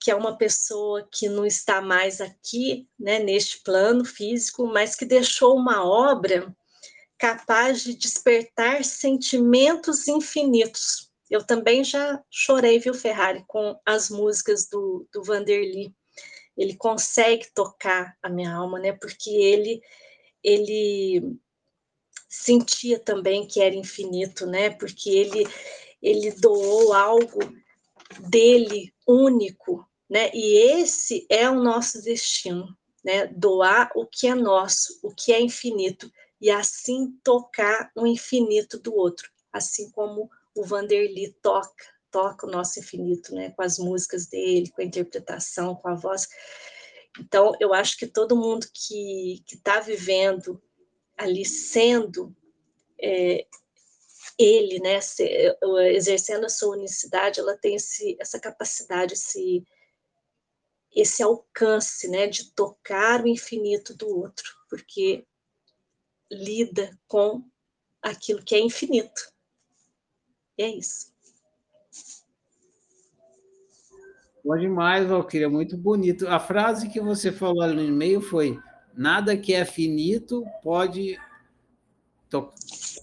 que 0.00 0.10
é 0.10 0.14
uma 0.14 0.36
pessoa 0.36 1.08
que 1.12 1.28
não 1.28 1.44
está 1.44 1.80
mais 1.80 2.20
aqui, 2.20 2.88
né, 2.98 3.18
neste 3.18 3.62
plano 3.62 4.04
físico, 4.04 4.66
mas 4.66 4.94
que 4.94 5.04
deixou 5.04 5.56
uma 5.56 5.84
obra 5.84 6.54
capaz 7.18 7.82
de 7.82 7.94
despertar 7.94 8.84
sentimentos 8.84 10.06
infinitos. 10.06 11.10
Eu 11.30 11.44
também 11.44 11.82
já 11.82 12.22
chorei, 12.30 12.78
viu, 12.78 12.94
Ferrari, 12.94 13.44
com 13.48 13.78
as 13.84 14.10
músicas 14.10 14.68
do, 14.68 15.08
do 15.12 15.24
Vanderly. 15.24 15.94
Ele 16.56 16.76
consegue 16.76 17.46
tocar 17.54 18.16
a 18.22 18.28
minha 18.28 18.54
alma, 18.54 18.78
né? 18.78 18.92
Porque 18.92 19.30
ele 19.30 19.80
ele 20.46 21.36
sentia 22.28 23.00
também 23.00 23.44
que 23.44 23.60
era 23.60 23.74
infinito, 23.74 24.46
né? 24.46 24.70
Porque 24.70 25.10
ele 25.10 25.44
ele 26.00 26.30
doou 26.30 26.92
algo 26.92 27.40
dele 28.28 28.94
único, 29.04 29.84
né? 30.08 30.30
E 30.32 30.80
esse 30.80 31.26
é 31.28 31.50
o 31.50 31.60
nosso 31.60 32.00
destino, 32.02 32.76
né? 33.04 33.26
Doar 33.26 33.90
o 33.96 34.06
que 34.06 34.28
é 34.28 34.34
nosso, 34.34 35.00
o 35.02 35.12
que 35.12 35.32
é 35.32 35.40
infinito 35.40 36.08
e 36.40 36.48
assim 36.48 37.18
tocar 37.24 37.90
o 37.96 38.06
infinito 38.06 38.78
do 38.78 38.94
outro, 38.94 39.28
assim 39.52 39.90
como 39.90 40.30
o 40.54 40.62
Vanderly 40.62 41.34
toca, 41.42 41.86
toca 42.10 42.46
o 42.46 42.50
nosso 42.50 42.78
infinito, 42.78 43.34
né? 43.34 43.50
Com 43.50 43.62
as 43.62 43.78
músicas 43.78 44.26
dele, 44.26 44.70
com 44.70 44.80
a 44.80 44.84
interpretação, 44.84 45.74
com 45.74 45.88
a 45.88 45.94
voz. 45.94 46.28
Então, 47.20 47.52
eu 47.60 47.72
acho 47.72 47.96
que 47.96 48.06
todo 48.06 48.36
mundo 48.36 48.66
que 48.72 49.42
está 49.50 49.80
vivendo 49.80 50.62
ali 51.16 51.44
sendo 51.44 52.34
é, 53.00 53.46
ele, 54.38 54.78
né, 54.80 55.00
se, 55.00 55.24
exercendo 55.92 56.44
a 56.44 56.50
sua 56.50 56.76
unicidade, 56.76 57.40
ela 57.40 57.56
tem 57.56 57.76
esse, 57.76 58.16
essa 58.20 58.38
capacidade, 58.38 59.14
esse, 59.14 59.66
esse 60.94 61.22
alcance, 61.22 62.08
né, 62.08 62.26
de 62.26 62.52
tocar 62.52 63.22
o 63.22 63.28
infinito 63.28 63.94
do 63.94 64.08
outro, 64.08 64.54
porque 64.68 65.26
lida 66.30 66.98
com 67.08 67.42
aquilo 68.02 68.42
que 68.42 68.54
é 68.54 68.60
infinito. 68.60 69.32
E 70.58 70.62
é 70.62 70.68
isso. 70.68 71.15
Bom 74.46 74.56
demais, 74.56 75.08
Valquíria, 75.08 75.50
muito 75.50 75.76
bonito. 75.76 76.28
A 76.28 76.38
frase 76.38 76.88
que 76.88 77.00
você 77.00 77.32
falou 77.32 77.62
ali 77.62 77.74
no 77.74 77.82
e-mail 77.82 78.20
foi: 78.20 78.56
nada 78.94 79.36
que 79.36 79.52
é 79.52 79.64
finito 79.64 80.46
pode 80.62 81.18
to 82.30 82.52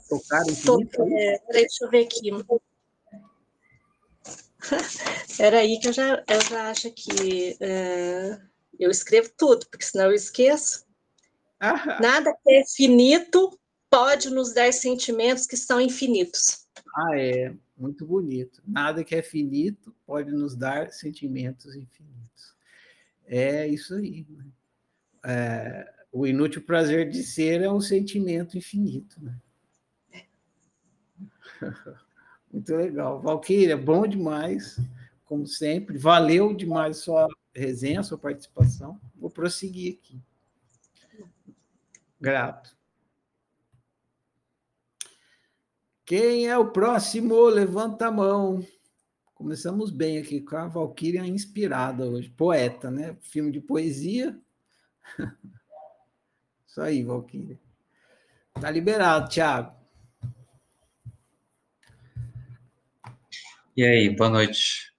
tocar 0.08 0.42
infinito. 0.44 1.02
É, 1.02 1.42
deixa 1.52 1.84
eu 1.84 1.90
ver 1.90 2.06
aqui. 2.06 2.32
Espera 5.28 5.58
aí 5.58 5.78
que 5.82 5.90
eu 5.90 5.94
já, 5.94 6.24
eu 6.30 6.42
já 6.50 6.70
acho 6.70 6.90
que 6.92 7.58
é, 7.60 8.40
eu 8.80 8.90
escrevo 8.90 9.30
tudo, 9.38 9.68
porque 9.70 9.86
senão 9.86 10.06
eu 10.06 10.14
esqueço. 10.14 10.86
Ah. 11.60 12.00
Nada 12.02 12.34
que 12.42 12.54
é 12.54 12.64
finito 12.66 13.60
pode 13.90 14.30
nos 14.30 14.54
dar 14.54 14.72
sentimentos 14.72 15.46
que 15.46 15.58
são 15.58 15.82
infinitos. 15.82 16.68
Ah, 16.96 17.20
é. 17.20 17.54
Muito 17.78 18.06
bonito. 18.06 18.62
Nada 18.66 19.04
que 19.04 19.16
é 19.16 19.22
finito 19.22 19.96
pode 20.06 20.32
nos 20.32 20.56
dar 20.56 20.92
sentimentos 20.92 21.76
infinitos. 21.76 22.56
É 23.26 23.68
isso 23.68 23.96
aí. 23.96 24.26
Né? 24.30 24.46
É, 25.26 25.94
o 26.12 26.28
inútil 26.28 26.62
prazer 26.62 27.10
de 27.10 27.24
ser 27.24 27.62
é 27.62 27.72
um 27.72 27.82
sentimento 27.82 28.58
infinito. 28.58 29.20
Né? 29.24 29.40
Muito 32.52 32.76
legal. 32.76 33.20
Valquíria, 33.20 33.76
bom 33.76 34.06
demais, 34.06 34.80
como 35.26 35.48
sempre. 35.48 35.98
Valeu 35.98 36.54
demais 36.54 36.98
sua 36.98 37.28
resenha, 37.56 38.04
sua 38.04 38.18
participação. 38.18 39.00
Vou 39.16 39.30
prosseguir 39.30 39.98
aqui. 40.00 40.22
Grato. 42.22 42.76
Quem 46.06 46.48
é 46.48 46.58
o 46.58 46.70
próximo? 46.70 47.46
Levanta 47.46 48.08
a 48.08 48.12
mão. 48.12 48.66
Começamos 49.34 49.90
bem 49.90 50.18
aqui 50.18 50.42
com 50.42 50.58
a 50.58 50.68
Valkyria 50.68 51.26
inspirada 51.26 52.06
hoje. 52.06 52.30
Poeta, 52.30 52.92
né? 52.92 53.16
Filme 53.22 53.52
de 53.52 53.62
poesia. 53.62 54.38
Isso 56.68 56.82
aí, 56.82 57.04
Valkyria. 57.04 57.58
Tá 58.60 58.70
liberado, 58.70 59.30
Thiago. 59.30 59.74
E 63.76 63.84
aí, 63.84 64.16
boa 64.16 64.30
noite. 64.30 64.94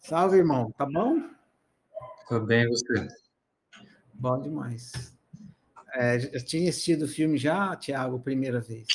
Salve, 0.00 0.38
irmão. 0.38 0.70
Tá 0.72 0.86
bom? 0.86 1.20
Tô 2.28 2.40
bem, 2.40 2.68
você? 2.68 3.08
Bom 4.14 4.40
demais. 4.40 5.14
É, 5.94 6.18
tinha 6.38 6.70
assistido 6.70 7.02
o 7.06 7.08
filme 7.08 7.36
já, 7.36 7.74
Tiago, 7.76 8.20
primeira 8.20 8.60
vez? 8.60 8.86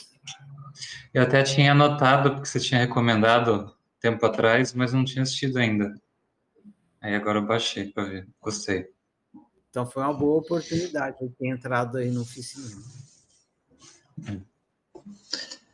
Eu 1.18 1.24
até 1.24 1.42
tinha 1.42 1.72
anotado, 1.72 2.30
porque 2.30 2.46
você 2.46 2.60
tinha 2.60 2.82
recomendado 2.82 3.76
tempo 4.00 4.24
atrás, 4.24 4.72
mas 4.76 4.94
não 4.94 5.04
tinha 5.04 5.24
assistido 5.24 5.58
ainda. 5.58 6.00
Aí 7.02 7.16
agora 7.16 7.40
eu 7.40 7.48
baixei 7.48 7.92
para 7.92 8.04
ver. 8.04 8.28
Gostei. 8.40 8.94
Então 9.68 9.84
foi 9.84 10.04
uma 10.04 10.14
boa 10.14 10.38
oportunidade 10.38 11.18
eu 11.20 11.32
ter 11.32 11.48
entrado 11.48 11.98
aí 11.98 12.12
no 12.12 12.22
oficina. 12.22 12.80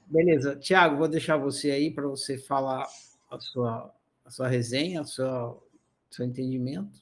Beleza. 0.05 0.55
Tiago, 0.55 0.95
vou 0.95 1.09
deixar 1.09 1.35
você 1.35 1.71
aí 1.71 1.91
para 1.91 2.07
você 2.07 2.37
falar 2.37 2.87
a 3.29 3.37
sua, 3.37 3.93
a 4.23 4.29
sua 4.29 4.47
resenha, 4.47 5.01
o 5.01 5.05
seu, 5.05 5.61
seu 6.09 6.25
entendimento. 6.25 7.01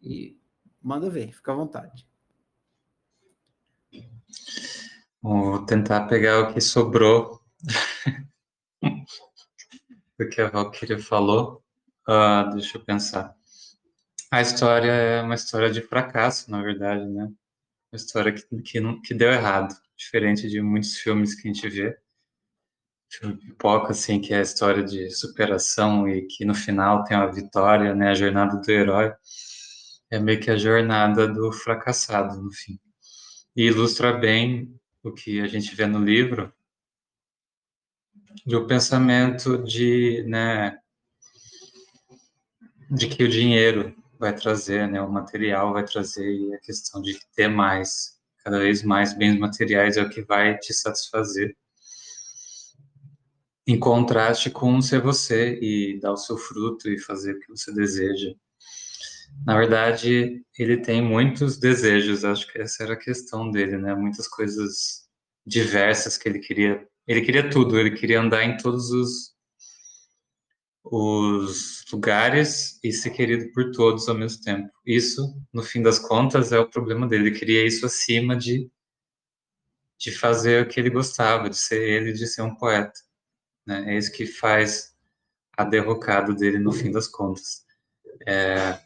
E 0.00 0.38
manda 0.80 1.10
ver, 1.10 1.32
fica 1.32 1.50
à 1.50 1.56
vontade. 1.56 2.06
Vou 5.20 5.66
tentar 5.66 6.06
pegar 6.06 6.38
o 6.38 6.54
que 6.54 6.60
sobrou 6.60 7.39
do 10.18 10.28
que 10.28 10.40
a 10.40 10.48
Valkyria 10.48 10.98
falou. 10.98 11.62
Uh, 12.08 12.50
deixa 12.54 12.78
eu 12.78 12.84
pensar. 12.84 13.34
A 14.30 14.40
história 14.40 14.90
é 14.90 15.22
uma 15.22 15.34
história 15.34 15.70
de 15.70 15.80
fracasso, 15.80 16.50
na 16.50 16.62
verdade, 16.62 17.04
né? 17.06 17.24
Uma 17.24 17.96
história 17.96 18.32
que, 18.32 18.44
que, 18.62 18.78
não, 18.78 19.00
que 19.00 19.12
deu 19.12 19.30
errado, 19.32 19.74
diferente 19.96 20.48
de 20.48 20.60
muitos 20.62 20.96
filmes 20.98 21.34
que 21.34 21.48
a 21.48 21.52
gente 21.52 21.68
vê. 21.68 21.98
Filme 23.10 23.36
pipoca, 23.36 23.90
assim, 23.90 24.20
que 24.20 24.32
é 24.32 24.38
a 24.38 24.42
história 24.42 24.84
de 24.84 25.10
superação 25.10 26.08
e 26.08 26.26
que 26.26 26.44
no 26.44 26.54
final 26.54 27.02
tem 27.02 27.16
a 27.16 27.26
vitória, 27.26 27.94
né? 27.94 28.10
A 28.10 28.14
jornada 28.14 28.56
do 28.56 28.70
herói. 28.70 29.12
É 30.10 30.18
meio 30.20 30.40
que 30.40 30.50
a 30.50 30.56
jornada 30.56 31.26
do 31.26 31.52
fracassado, 31.52 32.40
no 32.40 32.52
fim. 32.52 32.78
E 33.56 33.64
ilustra 33.64 34.12
bem 34.12 34.72
o 35.02 35.12
que 35.12 35.40
a 35.40 35.46
gente 35.48 35.74
vê 35.74 35.86
no 35.86 35.98
livro, 36.04 36.52
do 38.46 38.66
pensamento 38.66 39.58
de, 39.58 40.24
né, 40.26 40.78
de 42.90 43.08
que 43.08 43.24
o 43.24 43.28
dinheiro 43.28 43.94
vai 44.18 44.34
trazer, 44.34 44.88
né, 44.88 45.00
o 45.00 45.10
material 45.10 45.72
vai 45.72 45.84
trazer 45.84 46.30
e 46.30 46.54
a 46.54 46.58
questão 46.58 47.00
de 47.00 47.18
ter 47.34 47.48
mais, 47.48 48.18
cada 48.44 48.58
vez 48.58 48.82
mais 48.82 49.14
bens 49.14 49.38
materiais 49.38 49.96
é 49.96 50.02
o 50.02 50.10
que 50.10 50.22
vai 50.22 50.58
te 50.58 50.74
satisfazer. 50.74 51.56
Em 53.66 53.78
contraste 53.78 54.50
com 54.50 54.80
ser 54.82 55.00
você 55.00 55.58
e 55.60 56.00
dar 56.00 56.12
o 56.12 56.16
seu 56.16 56.36
fruto 56.36 56.88
e 56.88 56.98
fazer 56.98 57.34
o 57.34 57.40
que 57.40 57.48
você 57.48 57.72
deseja. 57.72 58.34
Na 59.46 59.56
verdade, 59.56 60.44
ele 60.58 60.76
tem 60.78 61.00
muitos 61.00 61.56
desejos, 61.56 62.24
acho 62.24 62.50
que 62.52 62.60
essa 62.60 62.82
era 62.82 62.94
a 62.94 62.98
questão 62.98 63.50
dele, 63.50 63.78
né? 63.78 63.94
Muitas 63.94 64.28
coisas 64.28 65.08
diversas 65.46 66.18
que 66.18 66.28
ele 66.28 66.40
queria. 66.40 66.86
Ele 67.10 67.22
queria 67.22 67.50
tudo, 67.50 67.76
ele 67.76 67.90
queria 67.90 68.20
andar 68.20 68.44
em 68.44 68.56
todos 68.56 68.92
os, 68.92 69.34
os 70.84 71.84
lugares 71.92 72.78
e 72.84 72.92
ser 72.92 73.10
querido 73.10 73.50
por 73.52 73.72
todos 73.72 74.08
ao 74.08 74.14
mesmo 74.14 74.40
tempo. 74.44 74.70
Isso, 74.86 75.20
no 75.52 75.60
fim 75.60 75.82
das 75.82 75.98
contas, 75.98 76.52
é 76.52 76.58
o 76.60 76.70
problema 76.70 77.08
dele. 77.08 77.30
Ele 77.30 77.36
queria 77.36 77.66
isso 77.66 77.84
acima 77.84 78.36
de, 78.36 78.70
de 79.98 80.12
fazer 80.12 80.62
o 80.62 80.68
que 80.68 80.78
ele 80.78 80.88
gostava, 80.88 81.50
de 81.50 81.56
ser 81.56 81.82
ele, 81.82 82.12
de 82.12 82.28
ser 82.28 82.42
um 82.42 82.54
poeta. 82.54 83.00
Né? 83.66 83.92
É 83.92 83.98
isso 83.98 84.12
que 84.12 84.24
faz 84.24 84.94
a 85.56 85.64
derrocada 85.64 86.32
dele 86.32 86.60
no 86.60 86.70
fim 86.70 86.92
das 86.92 87.08
contas. 87.08 87.66
É, 88.24 88.80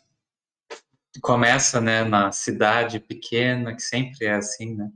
começa 1.21 1.78
né, 1.78 2.04
na 2.04 2.33
cidade 2.33 3.00
pequena, 3.00 3.76
que 3.76 3.83
sempre 3.83 4.25
é 4.25 4.33
assim, 4.33 4.75
né? 4.75 4.90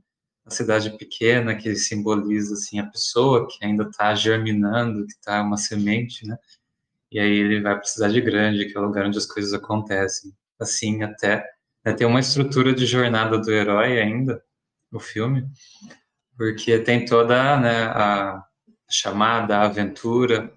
A 0.48 0.50
cidade 0.50 0.96
pequena 0.96 1.54
que 1.54 1.76
simboliza 1.76 2.54
assim 2.54 2.78
a 2.78 2.86
pessoa 2.86 3.46
que 3.46 3.62
ainda 3.62 3.84
está 3.84 4.14
germinando, 4.14 5.06
que 5.06 5.12
está 5.12 5.42
uma 5.42 5.58
semente, 5.58 6.26
né? 6.26 6.38
E 7.12 7.20
aí 7.20 7.30
ele 7.30 7.60
vai 7.60 7.74
para 7.74 7.82
a 7.82 7.86
cidade 7.86 8.18
grande, 8.20 8.64
que 8.64 8.76
é 8.76 8.80
o 8.80 8.84
lugar 8.84 9.06
onde 9.06 9.18
as 9.18 9.26
coisas 9.26 9.52
acontecem. 9.52 10.32
Assim, 10.58 11.02
até 11.02 11.44
né, 11.84 11.92
tem 11.92 12.06
uma 12.06 12.20
estrutura 12.20 12.74
de 12.74 12.86
jornada 12.86 13.38
do 13.38 13.52
herói 13.52 14.00
ainda, 14.00 14.42
o 14.90 14.98
filme, 14.98 15.46
porque 16.36 16.78
tem 16.78 17.04
toda 17.04 17.58
né, 17.60 17.84
a 17.84 18.42
chamada, 18.90 19.58
a 19.58 19.64
aventura, 19.66 20.50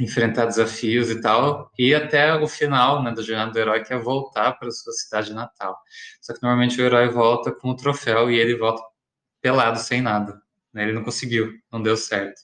enfrentar 0.00 0.46
desafios 0.46 1.10
e 1.10 1.20
tal, 1.20 1.70
e 1.78 1.94
até 1.94 2.34
o 2.34 2.48
final 2.48 3.02
né, 3.02 3.12
da 3.12 3.22
jornada 3.22 3.52
do 3.52 3.58
herói, 3.58 3.84
que 3.84 3.92
é 3.92 3.98
voltar 3.98 4.52
para 4.52 4.70
sua 4.70 4.92
cidade 4.94 5.34
natal. 5.34 5.78
Só 6.20 6.32
que 6.32 6.42
normalmente 6.42 6.80
o 6.80 6.84
herói 6.84 7.08
volta 7.10 7.52
com 7.52 7.68
o 7.68 7.76
troféu 7.76 8.30
e 8.30 8.36
ele 8.36 8.56
volta 8.56 8.82
pelado, 9.42 9.78
sem 9.78 10.00
nada. 10.00 10.40
Né? 10.72 10.84
Ele 10.84 10.92
não 10.94 11.04
conseguiu, 11.04 11.52
não 11.70 11.82
deu 11.82 11.96
certo. 11.96 12.40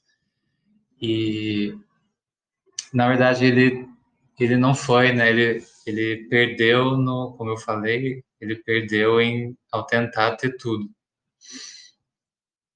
E, 1.01 1.75
na 2.93 3.09
verdade, 3.09 3.47
ele, 3.47 3.89
ele 4.39 4.57
não 4.57 4.75
foi, 4.75 5.13
né? 5.13 5.31
Ele, 5.31 5.65
ele 5.87 6.29
perdeu, 6.29 6.97
no, 6.97 7.35
como 7.37 7.51
eu 7.51 7.57
falei, 7.57 8.23
ele 8.41 8.57
perdeu 8.57 9.21
em, 9.21 9.57
ao 9.73 9.87
tentar 9.87 10.37
ter 10.37 10.57
tudo. 10.57 10.89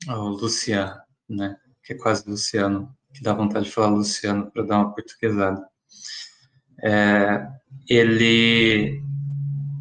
O 0.09 0.29
Luciano, 0.29 0.99
né? 1.29 1.57
Que 1.83 1.93
é 1.93 1.97
quase 1.97 2.29
Luciano 2.29 2.95
que 3.13 3.23
dá 3.23 3.33
vontade 3.33 3.67
de 3.67 3.73
falar 3.73 3.89
Luciano 3.89 4.51
para 4.51 4.63
dar 4.63 4.79
uma 4.79 4.95
portuguesada. 4.95 5.63
É, 6.83 7.47
ele 7.89 9.03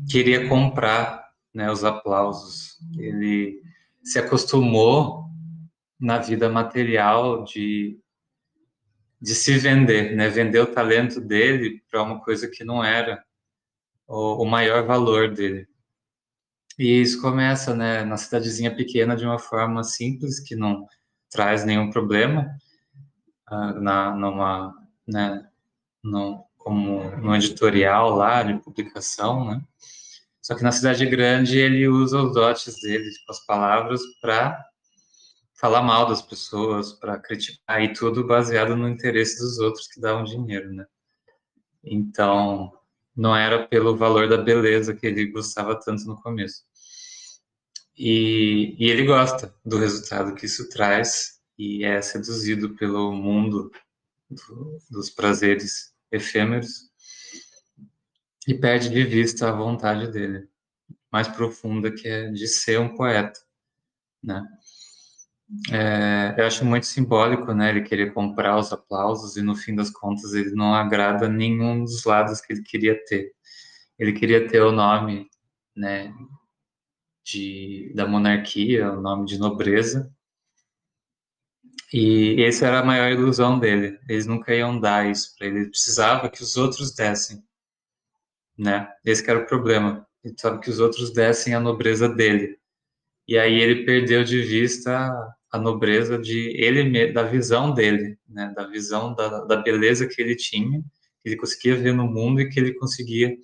queria 0.09 0.47
comprar 0.47 1.29
né, 1.53 1.71
os 1.71 1.83
aplausos. 1.83 2.77
Ele 2.97 3.61
se 4.03 4.19
acostumou 4.19 5.25
na 5.99 6.17
vida 6.17 6.49
material 6.49 7.43
de, 7.43 7.99
de 9.21 9.35
se 9.35 9.57
vender, 9.57 10.15
né? 10.15 10.29
vender 10.29 10.59
o 10.59 10.73
talento 10.73 11.19
dele 11.19 11.83
para 11.89 12.01
uma 12.01 12.21
coisa 12.21 12.47
que 12.47 12.63
não 12.63 12.83
era 12.83 13.23
o, 14.07 14.43
o, 14.43 14.45
maior 14.45 14.85
valor 14.85 15.33
dele. 15.33 15.67
E 16.77 17.01
isso 17.01 17.21
começa 17.21 17.75
né, 17.75 18.05
na 18.05 18.15
cidadezinha 18.15 18.73
pequena 18.73 19.15
de 19.15 19.25
uma 19.25 19.37
forma 19.37 19.83
simples, 19.83 20.39
que 20.39 20.55
não 20.55 20.87
traz 21.29 21.65
nenhum 21.65 21.89
problema, 21.89 22.49
na, 23.49 24.15
numa, 24.15 24.75
né, 25.07 25.47
no, 26.03 26.45
como 26.57 27.09
no 27.17 27.35
editorial 27.35 28.11
lá 28.11 28.43
de 28.43 28.59
publicação, 28.61 29.45
né? 29.45 29.61
Só 30.41 30.55
que 30.55 30.63
na 30.63 30.71
cidade 30.71 31.05
grande 31.05 31.59
ele 31.59 31.87
usa 31.87 32.21
os 32.21 32.33
dotes 32.33 32.81
dele, 32.81 33.09
tipo, 33.11 33.31
as 33.31 33.45
palavras, 33.45 34.01
para 34.21 34.59
falar 35.59 35.81
mal 35.81 36.07
das 36.07 36.21
pessoas, 36.21 36.93
para 36.93 37.19
criticar 37.19 37.83
e 37.83 37.93
tudo 37.93 38.25
baseado 38.25 38.75
no 38.75 38.87
interesse 38.87 39.39
dos 39.39 39.59
outros 39.59 39.87
que 39.87 39.99
davam 39.99 40.23
dinheiro, 40.23 40.71
né? 40.73 40.85
Então, 41.83 42.71
não 43.15 43.35
era 43.35 43.67
pelo 43.67 43.97
valor 43.97 44.27
da 44.27 44.37
beleza 44.37 44.95
que 44.95 45.05
ele 45.05 45.27
gostava 45.27 45.75
tanto 45.79 46.05
no 46.05 46.21
começo. 46.21 46.63
E, 47.97 48.75
e 48.79 48.89
ele 48.89 49.05
gosta 49.05 49.53
do 49.65 49.77
resultado 49.77 50.33
que 50.33 50.45
isso 50.45 50.69
traz 50.69 51.38
e 51.59 51.83
é 51.83 52.01
seduzido 52.01 52.75
pelo 52.75 53.11
mundo 53.11 53.69
do, 54.29 54.79
dos 54.89 55.09
prazeres 55.09 55.93
efêmeros 56.09 56.89
e 58.47 58.53
perde 58.53 58.89
de 58.89 59.03
vista 59.03 59.49
a 59.49 59.51
vontade 59.51 60.09
dele 60.09 60.47
mais 61.11 61.27
profunda 61.27 61.91
que 61.91 62.07
é 62.07 62.29
de 62.29 62.47
ser 62.47 62.79
um 62.79 62.95
poeta, 62.95 63.39
né? 64.23 64.45
É, 65.71 66.35
eu 66.37 66.45
acho 66.45 66.63
muito 66.63 66.85
simbólico, 66.85 67.53
né? 67.53 67.71
Ele 67.71 67.81
querer 67.81 68.13
comprar 68.13 68.57
os 68.57 68.71
aplausos 68.71 69.35
e 69.35 69.41
no 69.41 69.55
fim 69.55 69.75
das 69.75 69.89
contas 69.89 70.33
ele 70.33 70.51
não 70.51 70.75
agrada 70.75 71.27
nenhum 71.27 71.83
dos 71.83 72.03
lados 72.05 72.39
que 72.39 72.53
ele 72.53 72.61
queria 72.61 73.03
ter. 73.05 73.33
Ele 73.97 74.13
queria 74.13 74.47
ter 74.47 74.61
o 74.61 74.71
nome, 74.71 75.27
né? 75.75 76.13
De, 77.25 77.91
da 77.95 78.07
monarquia, 78.07 78.91
o 78.91 79.01
nome 79.01 79.25
de 79.25 79.39
nobreza, 79.39 80.11
e 81.91 82.43
essa 82.43 82.67
era 82.67 82.79
a 82.79 82.85
maior 82.85 83.11
ilusão 83.11 83.59
dele. 83.59 83.99
Eles 84.07 84.25
nunca 84.25 84.53
iam 84.53 84.79
dar 84.79 85.09
isso 85.09 85.35
para 85.37 85.47
ele. 85.47 85.59
Ele 85.59 85.69
precisava 85.69 86.29
que 86.29 86.41
os 86.43 86.55
outros 86.55 86.93
dessem, 86.93 87.43
né? 88.57 88.87
Esse 89.03 89.27
era 89.29 89.39
o 89.39 89.45
problema. 89.45 90.05
Ele 90.23 90.33
precisava 90.33 90.59
que 90.59 90.69
os 90.69 90.79
outros 90.79 91.11
dessem 91.11 91.53
a 91.55 91.59
nobreza 91.59 92.07
dele. 92.07 92.57
E 93.27 93.37
aí 93.37 93.59
ele 93.59 93.85
perdeu 93.85 94.23
de 94.23 94.41
vista 94.41 95.11
a 95.51 95.57
nobreza 95.57 96.17
de 96.17 96.49
ele, 96.61 97.11
da 97.11 97.23
visão 97.23 97.73
dele, 97.73 98.19
né? 98.27 98.53
Da 98.55 98.67
visão 98.67 99.15
da, 99.15 99.45
da 99.45 99.57
beleza 99.57 100.07
que 100.07 100.21
ele 100.21 100.35
tinha, 100.35 100.81
que 101.21 101.29
ele 101.29 101.37
conseguia 101.37 101.75
ver 101.75 101.93
no 101.93 102.05
mundo 102.05 102.39
e 102.41 102.49
que 102.49 102.59
ele 102.59 102.73
conseguia 102.75 103.35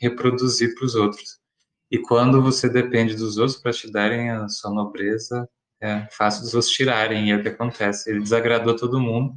reproduzir 0.00 0.74
para 0.74 0.84
os 0.84 0.94
outros. 0.94 1.40
E 1.90 1.98
quando 1.98 2.40
você 2.40 2.68
depende 2.68 3.14
dos 3.14 3.38
outros 3.38 3.60
para 3.60 3.72
te 3.72 3.90
darem 3.90 4.30
a 4.30 4.48
sua 4.48 4.72
nobreza, 4.72 5.48
é 5.82 6.06
fácil 6.12 6.48
dos 6.50 6.68
tirarem, 6.70 7.28
e 7.28 7.32
é 7.32 7.36
o 7.36 7.42
que 7.42 7.48
acontece. 7.48 8.08
Ele 8.10 8.20
desagradou 8.20 8.76
todo 8.76 9.00
mundo, 9.00 9.34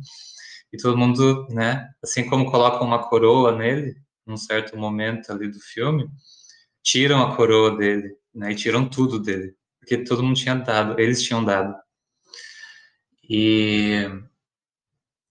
e 0.72 0.78
todo 0.78 0.98
mundo, 0.98 1.48
né, 1.50 1.90
assim 2.04 2.28
como 2.30 2.52
colocam 2.52 2.86
uma 2.86 3.08
coroa 3.10 3.56
nele, 3.58 3.96
num 4.26 4.38
certo 4.38 4.78
momento 4.78 5.32
ali 5.32 5.48
do 5.50 5.60
filme, 5.60 6.08
tiram 6.84 7.22
a 7.24 7.36
coroa 7.36 7.76
dele, 7.76 8.16
né, 8.34 8.52
e 8.52 8.56
tiram 8.56 8.88
tudo 8.88 9.20
dele, 9.20 9.56
porque 9.80 9.98
todo 10.04 10.24
mundo 10.24 10.36
tinha 10.36 10.56
dado, 10.56 11.00
eles 11.00 11.24
tinham 11.24 11.44
dado. 11.44 11.76
E 13.28 14.08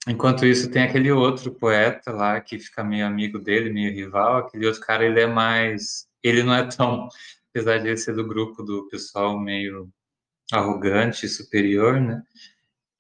enquanto 0.09 0.45
isso 0.47 0.71
tem 0.71 0.83
aquele 0.83 1.13
outro 1.13 1.53
poeta 1.53 2.11
lá 2.11 2.41
que 2.41 2.59
fica 2.59 2.83
meio 2.83 3.07
amigo 3.07 3.39
dele, 3.39 3.73
meio 3.73 3.93
rival, 3.95 4.39
aquele 4.39 4.67
outro 4.67 4.81
cara 4.81 5.05
ele 5.05 5.21
é 5.21 5.27
mais, 5.27 6.07
ele 6.23 6.43
não 6.43 6.55
é 6.55 6.67
tão, 6.67 7.09
apesar 7.51 7.79
de 7.79 7.89
ele 7.89 7.97
ser 7.97 8.15
do 8.15 8.27
grupo 8.27 8.63
do 8.65 8.89
pessoal 8.89 9.39
meio 9.39 9.89
arrogante, 10.53 11.29
superior, 11.29 12.01
né? 12.01 12.23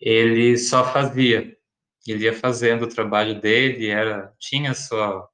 Ele 0.00 0.56
só 0.58 0.84
fazia, 0.92 1.56
ele 2.06 2.24
ia 2.24 2.34
fazendo 2.34 2.84
o 2.84 2.88
trabalho 2.88 3.40
dele, 3.40 3.88
era 3.88 4.32
tinha 4.38 4.72
a 4.72 4.74
sua 4.74 5.28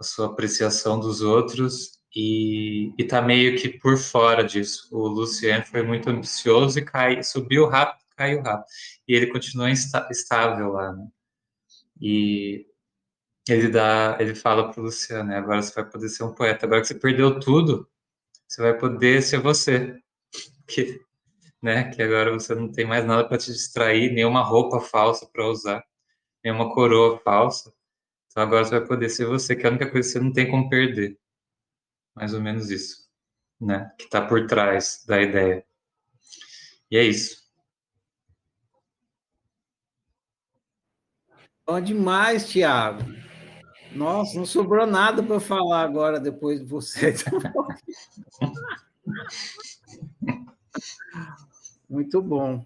a 0.00 0.04
sua 0.04 0.26
apreciação 0.26 0.98
dos 0.98 1.20
outros 1.20 2.00
e, 2.14 2.92
e 2.98 3.04
tá 3.04 3.20
meio 3.22 3.58
que 3.58 3.68
por 3.68 3.98
fora 3.98 4.42
disso. 4.42 4.88
O 4.90 5.06
Luciano 5.08 5.64
foi 5.64 5.82
muito 5.82 6.08
ambicioso 6.10 6.78
e 6.78 6.84
cai, 6.84 7.22
subiu 7.22 7.66
rápido, 7.66 8.04
caiu 8.16 8.42
rápido. 8.42 8.66
E 9.06 9.14
ele 9.14 9.26
continua 9.28 9.70
estável 9.70 10.72
lá, 10.72 10.92
né? 10.92 11.06
E 12.00 12.66
ele 13.48 13.68
dá, 13.68 14.16
ele 14.20 14.34
fala 14.34 14.70
pro 14.72 14.82
Luciano, 14.82 15.28
né? 15.28 15.38
agora 15.38 15.62
você 15.62 15.74
vai 15.74 15.90
poder 15.90 16.08
ser 16.08 16.24
um 16.24 16.34
poeta. 16.34 16.66
Agora 16.66 16.80
que 16.80 16.88
você 16.88 16.94
perdeu 16.94 17.38
tudo, 17.40 17.88
você 18.48 18.62
vai 18.62 18.76
poder 18.78 19.22
ser 19.22 19.38
você. 19.40 19.96
Que, 20.70 21.00
né? 21.60 21.90
Que 21.90 22.00
agora 22.00 22.32
você 22.32 22.54
não 22.54 22.70
tem 22.70 22.86
mais 22.86 23.04
nada 23.04 23.26
para 23.26 23.38
te 23.38 23.52
distrair, 23.52 24.12
nenhuma 24.12 24.42
roupa 24.42 24.80
falsa 24.80 25.26
para 25.26 25.48
usar, 25.48 25.84
nenhuma 26.44 26.72
coroa 26.72 27.18
falsa. 27.18 27.74
Então 28.28 28.44
agora 28.44 28.64
você 28.64 28.78
vai 28.78 28.86
poder 28.86 29.08
ser 29.08 29.26
você, 29.26 29.56
que 29.56 29.64
é 29.64 29.66
a 29.66 29.70
única 29.70 29.90
coisa 29.90 30.06
que 30.06 30.12
você 30.12 30.20
não 30.20 30.32
tem 30.32 30.48
como 30.48 30.68
perder. 30.68 31.18
Mais 32.14 32.32
ou 32.32 32.40
menos 32.40 32.70
isso, 32.70 33.08
né? 33.60 33.92
Que 33.98 34.04
está 34.04 34.24
por 34.24 34.46
trás 34.46 35.04
da 35.06 35.20
ideia. 35.20 35.66
E 36.88 36.96
é 36.96 37.02
isso. 37.02 37.40
Bom 41.66 41.80
demais, 41.80 42.48
Tiago. 42.48 43.02
Nossa, 43.92 44.38
não 44.38 44.46
sobrou 44.46 44.86
nada 44.86 45.22
para 45.22 45.40
falar 45.40 45.82
agora 45.82 46.20
depois 46.20 46.60
de 46.60 46.66
você. 46.66 47.14
Muito 51.88 52.22
bom. 52.22 52.64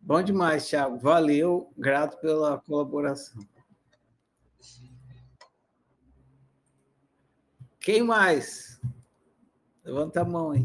Bom 0.00 0.22
demais, 0.22 0.68
Tiago. 0.68 0.98
Valeu, 0.98 1.72
grato 1.76 2.20
pela 2.20 2.58
colaboração. 2.58 3.42
Quem 7.80 8.02
mais? 8.02 8.80
Levanta 9.84 10.22
a 10.22 10.24
mão 10.24 10.50
aí. 10.50 10.64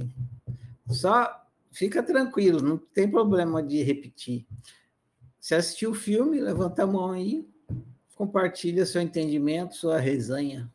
Só 0.90 1.46
fica 1.72 2.02
tranquilo, 2.02 2.62
não 2.62 2.78
tem 2.78 3.10
problema 3.10 3.62
de 3.62 3.84
repetir. 3.84 4.48
Se 5.40 5.56
assistiu 5.56 5.92
o 5.92 5.96
filme, 5.96 6.40
levanta 6.40 6.84
a 6.84 6.88
mão 6.88 7.12
aí, 7.12 7.48
compartilha 8.16 8.86
seu 8.86 9.02
entendimento, 9.02 9.76
sua 9.76 10.00
resenha. 10.00 10.72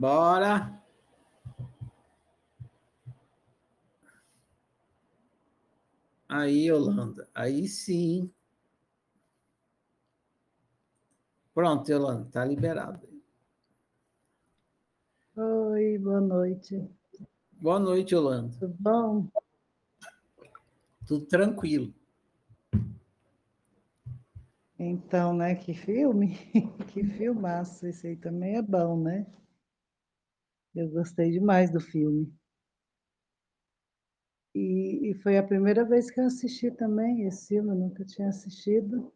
Bora! 0.00 0.82
Aí, 6.26 6.72
Holanda, 6.72 7.28
aí 7.34 7.68
sim. 7.68 8.32
Pronto, 11.52 11.92
Yolanda, 11.92 12.26
está 12.28 12.42
liberado. 12.46 13.06
Oi, 15.36 15.98
boa 15.98 16.20
noite. 16.22 16.90
Boa 17.60 17.78
noite, 17.78 18.14
Yolanda. 18.14 18.56
Tudo 18.58 18.76
bom? 18.78 19.28
Tudo 21.06 21.26
tranquilo. 21.26 21.92
Então, 24.78 25.34
né, 25.34 25.54
que 25.56 25.74
filme, 25.74 26.38
que 26.88 27.04
filmaço, 27.04 27.86
esse 27.86 28.06
aí 28.06 28.16
também 28.16 28.56
é 28.56 28.62
bom, 28.62 28.98
né? 28.98 29.26
Eu 30.74 30.88
gostei 30.88 31.30
demais 31.30 31.70
do 31.70 31.80
filme. 31.80 32.32
E, 34.54 35.10
e 35.10 35.14
foi 35.22 35.38
a 35.38 35.42
primeira 35.42 35.84
vez 35.84 36.10
que 36.10 36.20
eu 36.20 36.26
assisti 36.26 36.70
também 36.70 37.22
esse 37.26 37.48
filme, 37.48 37.70
eu 37.70 37.74
nunca 37.76 38.04
tinha 38.04 38.28
assistido. 38.28 39.12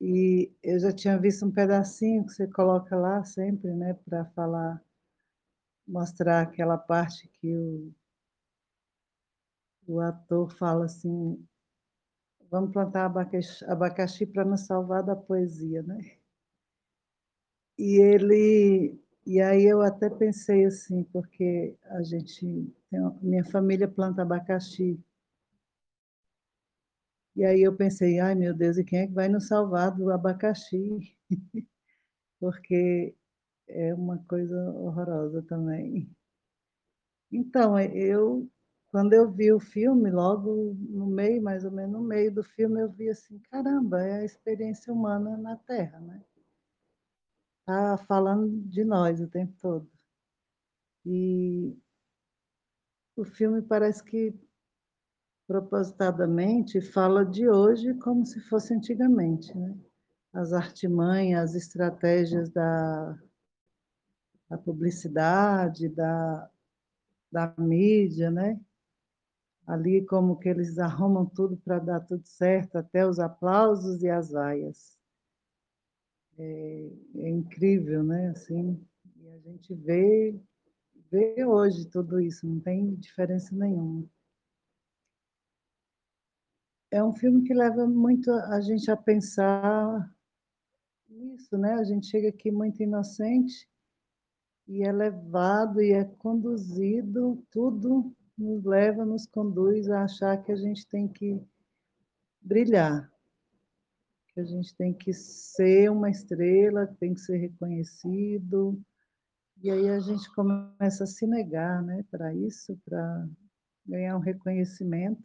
E 0.00 0.50
eu 0.62 0.78
já 0.78 0.92
tinha 0.92 1.18
visto 1.18 1.44
um 1.44 1.50
pedacinho 1.50 2.24
que 2.24 2.32
você 2.32 2.46
coloca 2.46 2.96
lá 2.96 3.22
sempre, 3.22 3.70
né, 3.74 3.92
para 3.92 4.24
falar, 4.26 4.82
mostrar 5.86 6.42
aquela 6.42 6.78
parte 6.78 7.28
que 7.28 7.54
o, 7.54 7.92
o 9.86 10.00
ator 10.00 10.50
fala 10.56 10.86
assim: 10.86 11.46
vamos 12.50 12.72
plantar 12.72 13.06
abacaxi, 13.06 13.64
abacaxi 13.66 14.26
para 14.26 14.44
nos 14.44 14.62
salvar 14.62 15.02
da 15.02 15.14
poesia, 15.14 15.82
né? 15.82 15.98
E 17.78 17.96
ele, 17.98 19.00
e 19.30 19.40
aí 19.40 19.64
eu 19.64 19.80
até 19.80 20.10
pensei 20.10 20.64
assim, 20.64 21.04
porque 21.04 21.76
a 21.84 22.02
gente, 22.02 22.74
minha 23.22 23.44
família 23.44 23.88
planta 23.88 24.22
abacaxi 24.22 24.98
e 27.36 27.44
aí 27.44 27.62
eu 27.62 27.74
pensei, 27.76 28.18
ai 28.20 28.34
meu 28.34 28.52
Deus, 28.54 28.76
e 28.76 28.84
quem 28.84 29.00
é 29.00 29.06
que 29.06 29.14
vai 29.14 29.28
nos 29.28 29.46
salvar 29.48 29.96
do 29.96 30.10
abacaxi? 30.10 31.16
Porque 32.40 33.14
é 33.68 33.94
uma 33.94 34.18
coisa 34.28 34.56
horrorosa 34.72 35.42
também. 35.42 36.10
Então, 37.32 37.78
eu, 37.78 38.48
quando 38.88 39.12
eu 39.12 39.30
vi 39.30 39.52
o 39.52 39.60
filme, 39.60 40.10
logo 40.10 40.74
no 40.90 41.06
meio, 41.06 41.42
mais 41.42 41.64
ou 41.64 41.70
menos 41.70 41.92
no 41.92 42.02
meio 42.02 42.34
do 42.34 42.42
filme, 42.42 42.80
eu 42.82 42.90
vi 42.90 43.08
assim, 43.08 43.38
caramba, 43.50 44.02
é 44.02 44.20
a 44.20 44.24
experiência 44.24 44.92
humana 44.92 45.36
na 45.36 45.56
Terra, 45.56 46.00
né? 46.00 46.22
Tá 47.70 47.96
falando 47.98 48.50
de 48.62 48.82
nós 48.82 49.20
o 49.20 49.28
tempo 49.28 49.54
todo. 49.62 49.88
E 51.06 51.78
o 53.14 53.24
filme 53.24 53.62
parece 53.62 54.02
que 54.02 54.34
propositadamente 55.46 56.80
fala 56.80 57.24
de 57.24 57.48
hoje 57.48 57.94
como 57.94 58.26
se 58.26 58.40
fosse 58.48 58.74
antigamente, 58.74 59.56
né? 59.56 59.78
As 60.32 60.52
artimanhas, 60.52 61.50
as 61.50 61.54
estratégias 61.54 62.50
da, 62.50 63.16
da 64.48 64.58
publicidade, 64.58 65.88
da, 65.90 66.50
da 67.30 67.54
mídia, 67.56 68.32
né? 68.32 68.60
Ali 69.64 70.04
como 70.06 70.40
que 70.40 70.48
eles 70.48 70.76
arrumam 70.76 71.24
tudo 71.24 71.56
para 71.58 71.78
dar 71.78 72.00
tudo 72.00 72.26
certo, 72.26 72.74
até 72.74 73.06
os 73.06 73.20
aplausos 73.20 74.02
e 74.02 74.10
as 74.10 74.32
vaias. 74.32 74.99
É, 76.42 76.90
é 77.16 77.28
incrível, 77.28 78.02
né? 78.02 78.30
Assim, 78.30 78.80
e 79.16 79.28
a 79.28 79.38
gente 79.38 79.74
vê, 79.74 80.34
vê 81.10 81.44
hoje 81.44 81.86
tudo 81.88 82.20
isso, 82.20 82.46
não 82.46 82.60
tem 82.60 82.94
diferença 82.94 83.54
nenhuma 83.54 84.08
é 86.90 87.02
um 87.02 87.12
filme 87.12 87.44
que 87.44 87.54
leva 87.54 87.86
muito 87.86 88.30
a 88.32 88.60
gente 88.60 88.90
a 88.90 88.96
pensar 88.96 90.12
nisso, 91.08 91.56
né? 91.56 91.74
A 91.74 91.84
gente 91.84 92.06
chega 92.06 92.28
aqui 92.28 92.50
muito 92.50 92.82
inocente 92.82 93.68
e 94.66 94.82
é 94.82 94.92
levado 94.92 95.80
e 95.80 95.92
é 95.92 96.04
conduzido, 96.04 97.42
tudo 97.50 98.12
nos 98.36 98.64
leva, 98.64 99.04
nos 99.04 99.26
conduz 99.26 99.88
a 99.88 100.04
achar 100.04 100.42
que 100.42 100.50
a 100.50 100.56
gente 100.56 100.86
tem 100.88 101.06
que 101.06 101.40
brilhar, 102.40 103.10
que 104.32 104.40
a 104.40 104.44
gente 104.44 104.74
tem 104.76 104.92
que 104.92 105.12
ser 105.12 105.90
uma 105.90 106.10
estrela, 106.10 106.86
tem 106.98 107.14
que 107.14 107.20
ser 107.20 107.36
reconhecido. 107.36 108.80
E 109.62 109.70
aí 109.70 109.88
a 109.88 110.00
gente 110.00 110.32
começa 110.34 111.04
a 111.04 111.06
se 111.06 111.26
negar, 111.26 111.82
né, 111.82 112.04
para 112.10 112.34
isso, 112.34 112.78
para 112.84 113.28
ganhar 113.86 114.16
um 114.16 114.20
reconhecimento. 114.20 115.22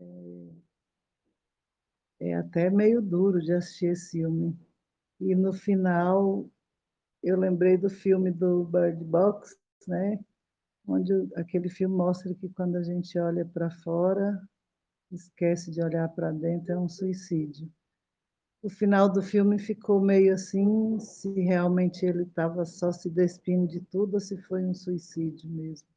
É, 0.00 0.48
é 2.20 2.34
até 2.34 2.70
meio 2.70 3.00
duro 3.00 3.40
de 3.40 3.52
assistir 3.52 3.86
esse 3.86 4.10
filme. 4.10 4.58
E 5.20 5.34
no 5.34 5.52
final, 5.52 6.48
eu 7.22 7.38
lembrei 7.38 7.76
do 7.76 7.88
filme 7.88 8.30
do 8.30 8.64
Bird 8.64 9.02
Box, 9.04 9.56
né? 9.86 10.18
onde 10.88 11.12
aquele 11.36 11.68
filme 11.68 11.94
mostra 11.94 12.34
que 12.34 12.48
quando 12.48 12.76
a 12.76 12.82
gente 12.82 13.18
olha 13.18 13.44
para 13.44 13.70
fora, 13.70 14.40
esquece 15.10 15.70
de 15.70 15.82
olhar 15.82 16.08
para 16.08 16.30
dentro, 16.32 16.72
é 16.72 16.78
um 16.78 16.88
suicídio. 16.88 17.70
O 18.62 18.68
final 18.68 19.10
do 19.10 19.22
filme 19.22 19.58
ficou 19.58 20.00
meio 20.00 20.34
assim, 20.34 20.98
se 20.98 21.32
realmente 21.40 22.04
ele 22.04 22.24
estava 22.24 22.64
só 22.64 22.90
se 22.90 23.08
despindo 23.08 23.68
de 23.68 23.80
tudo 23.80 24.14
ou 24.14 24.20
se 24.20 24.36
foi 24.42 24.64
um 24.64 24.74
suicídio 24.74 25.48
mesmo 25.50 25.88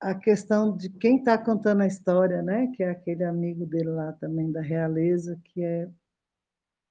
a 0.00 0.14
questão 0.14 0.76
de 0.76 0.88
quem 0.90 1.18
está 1.18 1.36
contando 1.36 1.82
a 1.82 1.86
história, 1.86 2.40
né? 2.40 2.68
Que 2.68 2.84
é 2.84 2.90
aquele 2.90 3.24
amigo 3.24 3.66
dele 3.66 3.90
lá 3.90 4.12
também 4.12 4.50
da 4.52 4.60
realeza, 4.60 5.36
que 5.44 5.62
é 5.62 5.90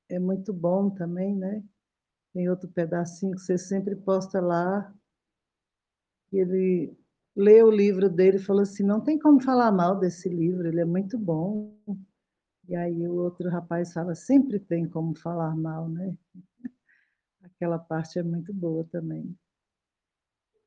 é 0.09 0.19
muito 0.19 0.53
bom 0.53 0.89
também, 0.89 1.35
né? 1.35 1.63
tem 2.33 2.49
outro 2.49 2.69
pedacinho 2.69 3.35
que 3.35 3.41
você 3.41 3.57
sempre 3.57 3.95
posta 3.95 4.39
lá. 4.39 4.93
Ele 6.31 6.95
leu 7.37 7.67
o 7.67 7.71
livro 7.71 8.09
dele 8.09 8.37
e 8.37 8.43
falou 8.43 8.63
assim: 8.63 8.83
não 8.83 8.99
tem 8.99 9.19
como 9.19 9.39
falar 9.39 9.71
mal 9.71 9.99
desse 9.99 10.27
livro, 10.27 10.67
ele 10.67 10.81
é 10.81 10.85
muito 10.85 11.17
bom. 11.19 11.71
E 12.67 12.75
aí 12.75 13.07
o 13.07 13.15
outro 13.15 13.47
rapaz 13.49 13.93
fala: 13.93 14.15
sempre 14.15 14.59
tem 14.59 14.89
como 14.89 15.15
falar 15.15 15.55
mal, 15.55 15.87
né? 15.87 16.17
Aquela 17.43 17.77
parte 17.77 18.17
é 18.17 18.23
muito 18.23 18.51
boa 18.51 18.83
também. 18.91 19.37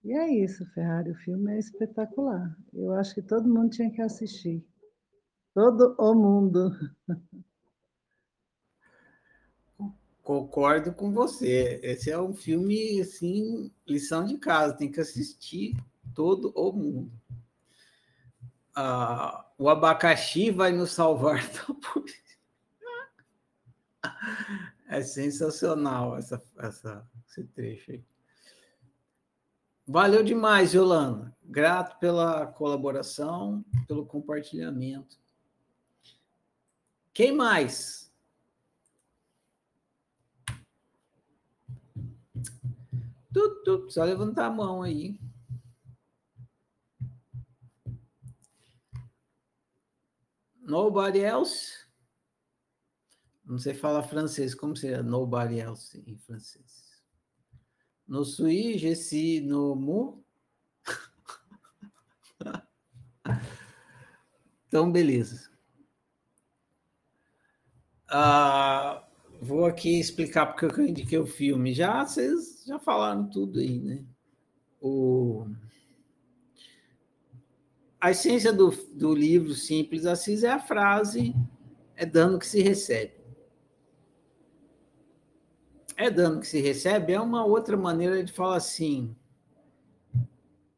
E 0.02 0.12
é 0.12 0.33
isso, 0.33 0.64
Ferrari, 0.66 1.11
o 1.11 1.14
filme 1.14 1.52
é 1.52 1.59
espetacular. 1.59 2.56
Eu 2.72 2.92
acho 2.94 3.14
que 3.14 3.20
todo 3.20 3.52
mundo 3.52 3.70
tinha 3.70 3.90
que 3.90 4.00
assistir. 4.00 4.64
Todo 5.52 5.94
o 5.98 6.14
mundo. 6.14 6.70
Concordo 10.22 10.94
com 10.94 11.12
você. 11.12 11.80
Esse 11.83 12.11
é 12.11 12.18
um 12.18 12.33
filme, 12.33 13.00
assim, 13.00 13.70
lição 13.87 14.24
de 14.24 14.38
casa, 14.38 14.76
tem 14.76 14.90
que 14.90 15.00
assistir 15.00 15.74
todo 16.14 16.53
o 16.55 16.73
mundo. 16.73 17.12
Ah, 18.75 19.46
o 19.59 19.68
abacaxi 19.68 20.51
vai 20.51 20.73
nos 20.73 20.92
salvar 20.92 21.40
É 24.88 25.03
sensacional 25.03 26.16
essa, 26.18 26.42
essa, 26.59 27.09
esse 27.29 27.44
trecho 27.44 27.92
aí. 27.92 28.05
Valeu 29.87 30.23
demais, 30.25 30.73
Yolanda. 30.75 31.37
Grato 31.44 31.99
pela 31.99 32.46
colaboração, 32.46 33.64
pelo 33.87 34.05
compartilhamento. 34.05 35.16
Quem 37.12 37.33
mais? 37.33 38.12
Tu, 43.33 43.62
tu, 43.64 43.90
só 43.90 44.03
levantar 44.03 44.46
a 44.46 44.51
mão 44.51 44.83
aí. 44.83 45.18
Nobody 50.70 51.18
else? 51.18 51.72
Não 53.44 53.59
sei 53.59 53.74
falar 53.74 54.04
francês. 54.04 54.54
Como 54.54 54.76
seria 54.76 55.02
nobody 55.02 55.59
else 55.59 56.00
em 56.06 56.16
francês? 56.16 57.02
No 58.06 58.24
suis, 58.24 58.80
je 58.80 58.94
suis 58.94 59.40
no 59.40 59.74
mu. 59.74 60.24
então, 64.68 64.92
beleza. 64.92 65.50
Ah, 68.09 69.09
vou 69.42 69.66
aqui 69.66 69.98
explicar 69.98 70.46
porque 70.46 70.66
eu 70.66 70.87
indiquei 70.87 71.18
o 71.18 71.26
filme. 71.26 71.74
Já 71.74 72.06
vocês 72.06 72.62
já 72.64 72.78
falaram 72.78 73.28
tudo 73.28 73.59
aí, 73.59 73.80
né? 73.80 74.04
O... 74.80 75.48
A 78.01 78.11
essência 78.11 78.53
do, 78.53 78.71
do 78.95 79.15
livro 79.15 79.55
Simples 79.55 80.07
Assis 80.07 80.43
é 80.43 80.51
a 80.51 80.59
frase: 80.59 81.35
é 81.95 82.07
dano 82.07 82.39
que 82.39 82.47
se 82.47 82.63
recebe 82.63 83.21
é 86.01 86.11
dano 86.11 86.41
que 86.41 86.47
se 86.47 86.61
recebe 86.61 87.13
é 87.13 87.21
uma 87.21 87.45
outra 87.45 87.77
maneira 87.77 88.25
de 88.25 88.33
falar 88.33 88.57
assim. 88.57 89.15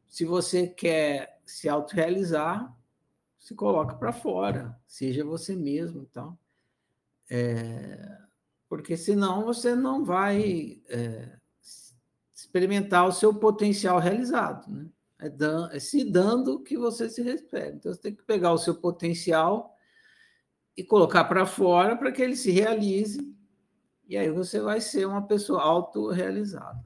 Se 0.05 0.25
você 0.25 0.67
quer 0.67 1.41
se 1.45 1.69
autorrealizar, 1.69 2.75
se 3.39 3.55
coloca 3.55 3.95
para 3.95 4.11
fora, 4.11 4.77
seja 4.85 5.23
você 5.23 5.55
mesmo, 5.55 6.01
então. 6.01 6.37
É, 7.29 8.17
porque 8.67 8.97
senão 8.97 9.45
você 9.45 9.73
não 9.73 10.03
vai 10.03 10.81
é, 10.89 11.37
experimentar 12.35 13.07
o 13.07 13.13
seu 13.13 13.33
potencial 13.33 13.99
realizado, 13.99 14.69
né? 14.69 14.85
É, 15.23 15.29
dan 15.29 15.69
é 15.71 15.79
se 15.79 16.03
dando 16.03 16.59
que 16.59 16.77
você 16.77 17.09
se 17.09 17.21
recebe. 17.21 17.77
Então 17.77 17.93
você 17.93 18.01
tem 18.01 18.13
que 18.13 18.23
pegar 18.23 18.51
o 18.51 18.57
seu 18.57 18.75
potencial 18.75 19.73
e 20.75 20.83
colocar 20.83 21.23
para 21.23 21.45
fora 21.45 21.95
para 21.95 22.11
que 22.11 22.21
ele 22.21 22.35
se 22.35 22.51
realize 22.51 23.33
e 24.05 24.17
aí 24.17 24.29
você 24.29 24.59
vai 24.59 24.81
ser 24.81 25.07
uma 25.07 25.21
pessoa 25.21 25.61
autorrealizada. 25.61 26.85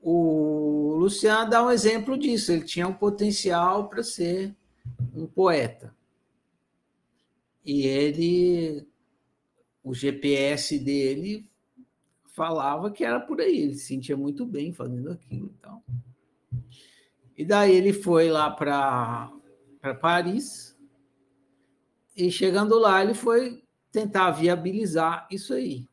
O 0.00 0.96
Luciano 0.98 1.48
dá 1.48 1.64
um 1.64 1.70
exemplo 1.70 2.18
disso, 2.18 2.50
ele 2.50 2.64
tinha 2.64 2.88
um 2.88 2.92
potencial 2.92 3.88
para 3.88 4.02
ser 4.02 4.54
um 5.14 5.26
poeta. 5.26 5.94
E 7.64 7.86
ele, 7.86 8.86
o 9.82 9.94
GPS 9.94 10.78
dele 10.78 11.48
falava 12.26 12.90
que 12.90 13.04
era 13.04 13.20
por 13.20 13.40
aí, 13.40 13.60
ele 13.60 13.74
se 13.74 13.86
sentia 13.86 14.16
muito 14.16 14.44
bem 14.44 14.72
fazendo 14.72 15.12
aquilo. 15.12 15.54
Então. 15.58 15.82
E 17.36 17.44
daí 17.44 17.74
ele 17.74 17.92
foi 17.92 18.30
lá 18.30 18.50
para 18.50 19.30
Paris, 20.00 20.74
e 22.16 22.30
chegando 22.30 22.78
lá, 22.78 23.02
ele 23.02 23.14
foi 23.14 23.64
tentar 23.90 24.30
viabilizar 24.30 25.26
isso 25.30 25.52
aí. 25.52 25.88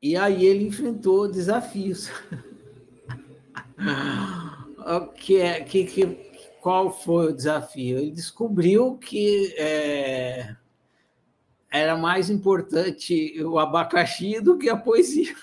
E 0.00 0.16
aí 0.16 0.46
ele 0.46 0.66
enfrentou 0.66 1.30
desafios. 1.30 2.10
que, 5.14 5.36
é, 5.36 5.60
que, 5.60 5.84
que, 5.84 6.06
qual 6.60 6.90
foi 6.90 7.26
o 7.32 7.36
desafio? 7.36 7.98
Ele 7.98 8.10
descobriu 8.10 8.96
que 8.96 9.54
é, 9.58 10.56
era 11.70 11.96
mais 11.96 12.30
importante 12.30 13.40
o 13.42 13.58
abacaxi 13.58 14.40
do 14.40 14.56
que 14.56 14.70
a 14.70 14.76
poesia. 14.76 15.36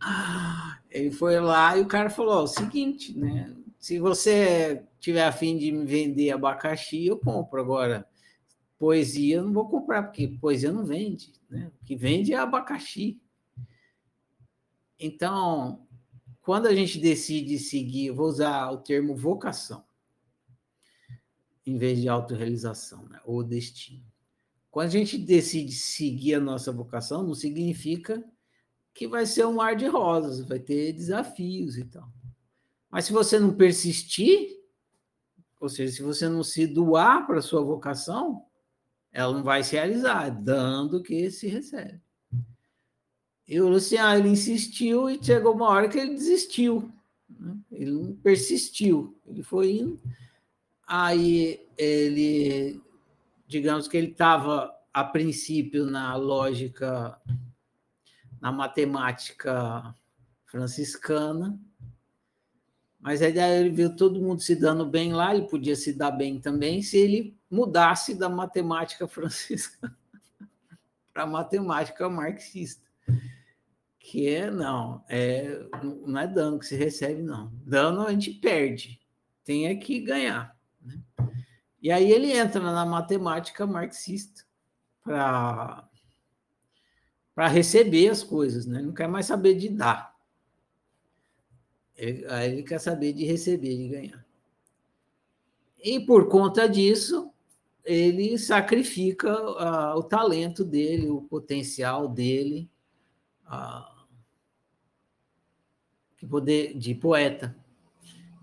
Ele 0.92 1.10
foi 1.10 1.40
lá 1.40 1.76
e 1.76 1.80
o 1.80 1.86
cara 1.86 2.10
falou: 2.10 2.44
o 2.44 2.46
seguinte, 2.46 3.16
né? 3.18 3.54
Se 3.78 3.98
você 3.98 4.84
tiver 5.00 5.26
afim 5.26 5.58
de 5.58 5.72
me 5.72 5.84
vender 5.84 6.30
abacaxi, 6.30 7.06
eu 7.06 7.18
compro. 7.18 7.60
Agora, 7.60 8.06
Poesia 8.82 9.36
eu 9.36 9.44
não 9.44 9.52
vou 9.52 9.68
comprar, 9.68 10.02
porque 10.02 10.26
poesia 10.26 10.72
não 10.72 10.84
vende. 10.84 11.32
Né? 11.48 11.70
O 11.80 11.84
que 11.84 11.94
vende 11.94 12.32
é 12.32 12.36
abacaxi. 12.36 13.22
Então, 14.98 15.86
quando 16.40 16.66
a 16.66 16.74
gente 16.74 16.98
decide 16.98 17.60
seguir, 17.60 18.10
vou 18.10 18.26
usar 18.26 18.72
o 18.72 18.78
termo 18.78 19.14
vocação, 19.14 19.84
em 21.64 21.78
vez 21.78 22.00
de 22.00 22.08
autorrealização, 22.08 23.06
né? 23.08 23.20
ou 23.24 23.44
destino. 23.44 24.04
Quando 24.68 24.88
a 24.88 24.90
gente 24.90 25.16
decide 25.16 25.70
seguir 25.70 26.34
a 26.34 26.40
nossa 26.40 26.72
vocação, 26.72 27.22
não 27.22 27.34
significa 27.34 28.24
que 28.94 29.06
vai 29.08 29.26
ser 29.26 29.46
um 29.46 29.54
mar 29.54 29.74
de 29.74 29.86
rosas, 29.86 30.46
vai 30.46 30.58
ter 30.58 30.92
desafios 30.92 31.76
e 31.78 31.84
tal. 31.84 32.08
Mas 32.90 33.06
se 33.06 33.12
você 33.12 33.38
não 33.38 33.54
persistir, 33.54 34.60
ou 35.58 35.68
seja, 35.68 35.92
se 35.92 36.02
você 36.02 36.28
não 36.28 36.42
se 36.42 36.66
doar 36.66 37.26
para 37.26 37.38
a 37.38 37.42
sua 37.42 37.62
vocação, 37.62 38.44
ela 39.12 39.32
não 39.32 39.42
vai 39.42 39.62
se 39.62 39.76
realizar, 39.76 40.28
dando 40.30 41.02
que 41.02 41.30
se 41.30 41.46
recebe. 41.46 42.00
E 43.46 43.60
o 43.60 43.68
Luciano 43.68 44.18
ele 44.18 44.30
insistiu 44.30 45.10
e 45.10 45.22
chegou 45.22 45.54
uma 45.54 45.68
hora 45.68 45.88
que 45.88 45.98
ele 45.98 46.14
desistiu. 46.14 46.90
Né? 47.28 47.56
Ele 47.70 47.90
não 47.90 48.14
persistiu, 48.14 49.16
ele 49.26 49.42
foi 49.42 49.72
indo. 49.72 50.00
Aí 50.86 51.66
ele, 51.76 52.80
digamos 53.46 53.88
que 53.88 53.96
ele 53.96 54.12
estava 54.12 54.74
a 54.92 55.04
princípio 55.04 55.86
na 55.86 56.14
lógica, 56.16 57.18
na 58.42 58.50
matemática 58.50 59.94
franciscana, 60.46 61.56
mas 62.98 63.22
aí 63.22 63.38
ele 63.38 63.70
viu 63.70 63.94
todo 63.94 64.20
mundo 64.20 64.42
se 64.42 64.56
dando 64.56 64.84
bem 64.84 65.12
lá, 65.12 65.32
ele 65.32 65.46
podia 65.46 65.76
se 65.76 65.92
dar 65.92 66.10
bem 66.10 66.40
também 66.40 66.82
se 66.82 66.96
ele 66.98 67.38
mudasse 67.48 68.16
da 68.16 68.28
matemática 68.28 69.06
francesa 69.08 69.70
para 71.14 71.22
a 71.22 71.26
matemática 71.26 72.10
marxista. 72.10 72.90
Que 74.00 74.28
é, 74.28 74.50
não, 74.50 75.04
é, 75.08 75.64
não 76.04 76.18
é 76.18 76.26
dano 76.26 76.58
que 76.58 76.66
se 76.66 76.74
recebe, 76.74 77.22
não. 77.22 77.52
Dano 77.64 78.02
a 78.02 78.10
gente 78.10 78.32
perde, 78.32 79.00
tem 79.44 79.68
é 79.68 79.74
que 79.76 80.00
ganhar. 80.00 80.56
Né? 80.80 81.00
E 81.80 81.92
aí 81.92 82.10
ele 82.10 82.32
entra 82.32 82.60
na 82.60 82.84
matemática 82.84 83.64
marxista 83.64 84.42
para 85.04 85.88
para 87.34 87.48
receber 87.48 88.08
as 88.08 88.22
coisas, 88.22 88.66
né? 88.66 88.82
Não 88.82 88.92
quer 88.92 89.08
mais 89.08 89.26
saber 89.26 89.54
de 89.54 89.68
dar. 89.68 90.14
Ele, 91.96 92.26
aí 92.26 92.52
ele 92.52 92.62
quer 92.62 92.78
saber 92.78 93.12
de 93.12 93.24
receber, 93.24 93.76
de 93.76 93.88
ganhar. 93.88 94.26
E 95.78 96.00
por 96.00 96.28
conta 96.28 96.68
disso, 96.68 97.30
ele 97.84 98.38
sacrifica 98.38 99.32
uh, 99.32 99.98
o 99.98 100.02
talento 100.02 100.64
dele, 100.64 101.08
o 101.08 101.22
potencial 101.22 102.08
dele 102.08 102.70
uh, 103.46 104.06
de, 106.18 106.26
poder, 106.26 106.78
de 106.78 106.94
poeta. 106.94 107.56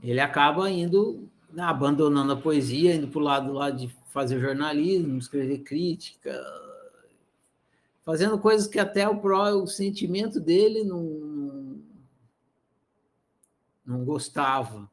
Ele 0.02 0.20
acaba 0.20 0.70
indo, 0.70 1.30
né, 1.52 1.64
abandonando 1.64 2.34
a 2.34 2.38
poesia, 2.38 2.96
indo 2.96 3.08
para 3.08 3.20
o 3.20 3.24
lado 3.24 3.54
lá 3.54 3.70
de 3.70 3.88
fazer 4.10 4.40
jornalismo, 4.40 5.18
escrever 5.18 5.60
crítica, 5.60 6.32
fazendo 8.04 8.40
coisas 8.40 8.68
que 8.68 8.80
até 8.80 9.08
o, 9.08 9.20
pró, 9.20 9.52
o 9.52 9.68
sentimento 9.68 10.40
dele 10.40 10.84
não, 10.84 11.82
não 13.86 14.04
gostava. 14.04 14.90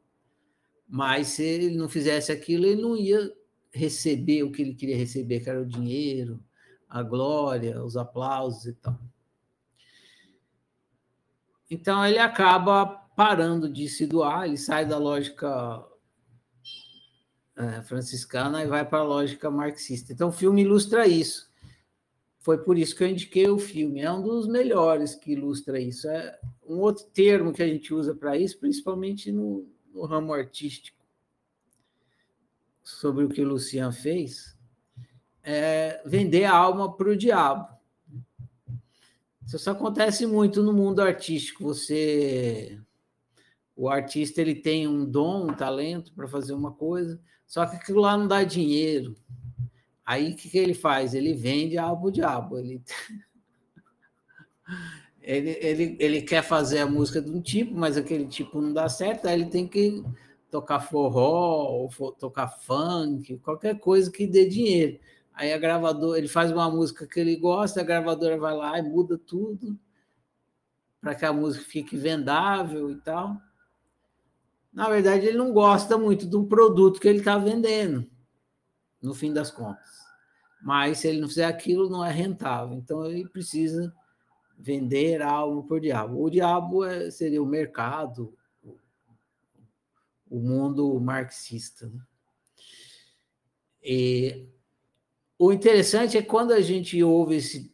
Mas 0.88 1.28
se 1.28 1.42
ele 1.42 1.76
não 1.76 1.88
fizesse 1.88 2.30
aquilo, 2.30 2.66
ele 2.66 2.80
não 2.80 2.96
ia 2.96 3.32
receber 3.72 4.42
o 4.42 4.52
que 4.52 4.62
ele 4.62 4.74
queria 4.74 4.96
receber, 4.96 5.40
que 5.40 5.50
era 5.50 5.60
o 5.60 5.66
dinheiro, 5.66 6.42
a 6.88 7.02
glória, 7.02 7.84
os 7.84 7.96
aplausos 7.96 8.66
e 8.66 8.72
tal. 8.72 8.98
Então 11.70 12.06
ele 12.06 12.18
acaba 12.18 12.86
parando 12.86 13.68
de 13.68 13.88
se 13.88 14.06
doar, 14.06 14.46
ele 14.46 14.56
sai 14.56 14.86
da 14.86 14.98
lógica 14.98 15.84
é, 17.56 17.82
franciscana 17.82 18.62
e 18.62 18.66
vai 18.66 18.84
para 18.84 18.98
a 18.98 19.04
lógica 19.04 19.50
marxista. 19.50 20.12
Então 20.12 20.28
o 20.28 20.32
filme 20.32 20.62
ilustra 20.62 21.06
isso. 21.06 21.50
Foi 22.46 22.58
por 22.58 22.78
isso 22.78 22.94
que 22.94 23.02
eu 23.02 23.08
indiquei 23.08 23.48
o 23.48 23.58
filme. 23.58 24.02
É 24.02 24.12
um 24.12 24.22
dos 24.22 24.46
melhores 24.46 25.16
que 25.16 25.32
ilustra 25.32 25.80
isso. 25.80 26.08
É 26.08 26.38
um 26.64 26.78
outro 26.78 27.04
termo 27.06 27.52
que 27.52 27.60
a 27.60 27.66
gente 27.66 27.92
usa 27.92 28.14
para 28.14 28.36
isso, 28.36 28.60
principalmente 28.60 29.32
no, 29.32 29.68
no 29.92 30.04
ramo 30.04 30.32
artístico, 30.32 31.04
sobre 32.84 33.24
o 33.24 33.28
que 33.28 33.42
o 33.42 33.48
Lucian 33.48 33.90
fez, 33.90 34.56
é 35.42 36.00
vender 36.06 36.44
a 36.44 36.54
alma 36.54 36.96
para 36.96 37.08
o 37.08 37.16
diabo. 37.16 37.68
Isso 39.44 39.68
acontece 39.68 40.24
muito 40.24 40.62
no 40.62 40.72
mundo 40.72 41.02
artístico. 41.02 41.64
Você, 41.64 42.80
o 43.74 43.88
artista, 43.88 44.40
ele 44.40 44.54
tem 44.54 44.86
um 44.86 45.04
dom, 45.04 45.50
um 45.50 45.56
talento 45.56 46.12
para 46.12 46.28
fazer 46.28 46.52
uma 46.52 46.70
coisa, 46.70 47.20
só 47.44 47.66
que 47.66 47.74
aquilo 47.74 48.02
lá 48.02 48.16
não 48.16 48.28
dá 48.28 48.44
dinheiro. 48.44 49.16
Aí 50.06 50.32
o 50.32 50.36
que, 50.36 50.48
que 50.48 50.56
ele 50.56 50.74
faz? 50.74 51.12
Ele 51.14 51.34
vende 51.34 51.76
o 51.76 52.10
diabo. 52.10 52.58
Ele... 52.58 52.80
ele, 55.20 55.50
ele, 55.60 55.96
ele 55.98 56.22
quer 56.22 56.42
fazer 56.42 56.78
a 56.78 56.86
música 56.86 57.20
de 57.20 57.28
um 57.28 57.40
tipo, 57.40 57.74
mas 57.74 57.96
aquele 57.96 58.26
tipo 58.26 58.60
não 58.60 58.72
dá 58.72 58.88
certo, 58.88 59.26
aí 59.26 59.34
ele 59.34 59.50
tem 59.50 59.66
que 59.66 60.04
tocar 60.48 60.78
forró, 60.78 61.66
ou 61.68 62.12
tocar 62.12 62.46
funk, 62.46 63.36
qualquer 63.38 63.80
coisa 63.80 64.10
que 64.10 64.26
dê 64.26 64.48
dinheiro. 64.48 65.00
Aí 65.34 65.52
a 65.52 65.58
gravadora, 65.58 66.18
ele 66.18 66.28
faz 66.28 66.52
uma 66.52 66.70
música 66.70 67.06
que 67.06 67.18
ele 67.18 67.36
gosta, 67.36 67.80
a 67.80 67.84
gravadora 67.84 68.38
vai 68.38 68.54
lá 68.54 68.78
e 68.78 68.82
muda 68.82 69.18
tudo 69.18 69.78
para 71.00 71.14
que 71.14 71.26
a 71.26 71.32
música 71.32 71.64
fique 71.64 71.96
vendável 71.96 72.90
e 72.90 72.96
tal. 72.96 73.36
Na 74.72 74.88
verdade, 74.88 75.26
ele 75.26 75.36
não 75.36 75.52
gosta 75.52 75.98
muito 75.98 76.26
do 76.26 76.44
produto 76.44 77.00
que 77.00 77.08
ele 77.08 77.18
está 77.18 77.36
vendendo, 77.36 78.08
no 79.06 79.14
fim 79.14 79.32
das 79.32 79.52
contas. 79.52 80.04
Mas 80.60 80.98
se 80.98 81.08
ele 81.08 81.20
não 81.20 81.28
fizer 81.28 81.44
aquilo, 81.44 81.88
não 81.88 82.04
é 82.04 82.10
rentável. 82.10 82.76
Então 82.76 83.06
ele 83.06 83.28
precisa 83.28 83.94
vender 84.58 85.22
algo 85.22 85.62
por 85.62 85.80
diabo. 85.80 86.20
O 86.20 86.28
diabo 86.28 86.84
é, 86.84 87.08
seria 87.08 87.40
o 87.40 87.46
mercado, 87.46 88.36
o 90.28 90.40
mundo 90.40 90.98
marxista. 90.98 91.86
Né? 91.88 92.00
E 93.80 94.48
o 95.38 95.52
interessante 95.52 96.18
é 96.18 96.22
quando 96.22 96.52
a 96.52 96.60
gente 96.60 97.00
ouve 97.00 97.36
esse, 97.36 97.72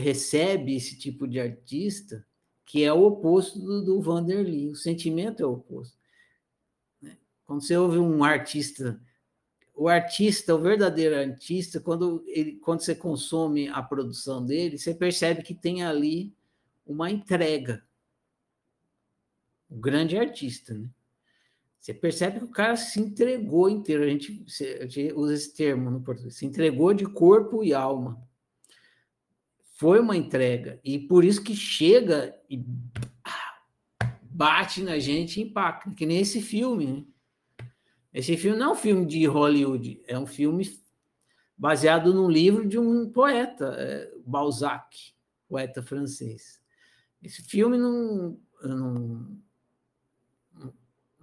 recebe 0.00 0.74
esse 0.74 0.98
tipo 0.98 1.28
de 1.28 1.38
artista, 1.38 2.26
que 2.66 2.82
é 2.82 2.92
o 2.92 3.04
oposto 3.04 3.60
do, 3.60 3.84
do 3.84 4.02
Vanderlei, 4.02 4.70
o 4.70 4.74
sentimento 4.74 5.40
é 5.40 5.46
o 5.46 5.52
oposto. 5.52 5.96
Né? 7.00 7.16
Quando 7.44 7.62
você 7.62 7.76
ouve 7.76 7.98
um 7.98 8.24
artista, 8.24 9.00
o 9.74 9.88
artista, 9.88 10.54
o 10.54 10.60
verdadeiro 10.60 11.16
artista, 11.16 11.80
quando, 11.80 12.24
ele, 12.28 12.56
quando 12.56 12.80
você 12.80 12.94
consome 12.94 13.68
a 13.68 13.82
produção 13.82 14.44
dele, 14.44 14.78
você 14.78 14.94
percebe 14.94 15.42
que 15.42 15.54
tem 15.54 15.82
ali 15.82 16.32
uma 16.86 17.10
entrega. 17.10 17.84
O 19.68 19.76
grande 19.76 20.16
artista, 20.16 20.74
né? 20.74 20.88
Você 21.80 21.92
percebe 21.92 22.38
que 22.38 22.44
o 22.46 22.50
cara 22.50 22.76
se 22.76 22.98
entregou 22.98 23.68
inteiro. 23.68 24.04
A 24.04 24.06
gente, 24.06 24.42
a 24.80 24.86
gente 24.86 25.12
usa 25.12 25.34
esse 25.34 25.54
termo 25.54 25.90
no 25.90 26.00
português. 26.00 26.36
Se 26.36 26.46
entregou 26.46 26.94
de 26.94 27.04
corpo 27.04 27.62
e 27.62 27.74
alma. 27.74 28.26
Foi 29.74 30.00
uma 30.00 30.16
entrega. 30.16 30.80
E 30.82 30.98
por 30.98 31.24
isso 31.24 31.42
que 31.42 31.54
chega 31.54 32.34
e 32.48 32.64
bate 34.22 34.82
na 34.82 34.98
gente 34.98 35.38
e 35.38 35.42
impacta. 35.42 35.90
Que 35.90 36.06
nem 36.06 36.20
esse 36.20 36.40
filme. 36.40 36.86
Né? 36.86 37.04
Esse 38.14 38.36
filme 38.36 38.56
não 38.56 38.70
é 38.70 38.72
um 38.72 38.76
filme 38.76 39.04
de 39.04 39.26
Hollywood. 39.26 40.00
É 40.06 40.16
um 40.16 40.26
filme 40.26 40.70
baseado 41.58 42.14
num 42.14 42.30
livro 42.30 42.66
de 42.66 42.78
um 42.78 43.10
poeta, 43.10 43.74
é, 43.76 44.10
Balzac, 44.24 45.12
poeta 45.48 45.82
francês. 45.82 46.62
Esse 47.20 47.42
filme 47.42 47.76
não, 47.76 48.38
não 48.62 49.44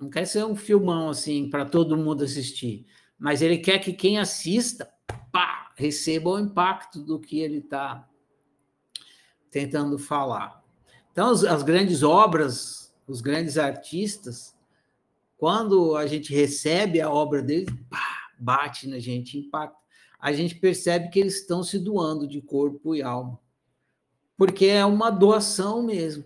não 0.02 0.10
quer 0.10 0.26
ser 0.26 0.44
um 0.44 0.56
filmão 0.56 1.10
assim 1.10 1.48
para 1.48 1.64
todo 1.64 1.96
mundo 1.96 2.24
assistir, 2.24 2.88
mas 3.20 3.42
ele 3.44 3.60
quer 3.60 3.78
que 3.78 3.94
quem 3.94 4.18
assista 4.18 4.92
pá, 5.32 5.72
receba 5.76 6.32
o 6.32 6.40
impacto 6.40 7.04
do 7.04 7.20
que 7.20 7.40
ele 7.40 7.60
está 7.60 8.10
tentando 9.52 10.00
falar. 10.00 10.64
Então, 11.12 11.30
as, 11.30 11.44
as 11.44 11.62
grandes 11.62 12.02
obras, 12.02 12.92
os 13.08 13.22
grandes 13.22 13.60
artistas, 13.60 14.58
quando 15.42 15.96
a 15.96 16.06
gente 16.06 16.32
recebe 16.32 17.02
a 17.02 17.10
obra 17.10 17.42
deles, 17.42 17.74
pá, 17.90 18.30
bate 18.38 18.88
na 18.88 19.00
gente, 19.00 19.40
impacta. 19.40 19.76
A 20.20 20.32
gente 20.32 20.54
percebe 20.54 21.10
que 21.10 21.20
eles 21.20 21.38
estão 21.38 21.64
se 21.64 21.80
doando 21.80 22.28
de 22.28 22.40
corpo 22.44 22.94
e 22.94 23.02
alma, 23.02 23.40
porque 24.38 24.68
é 24.68 24.86
uma 24.86 25.10
doação 25.10 25.82
mesmo 25.82 26.24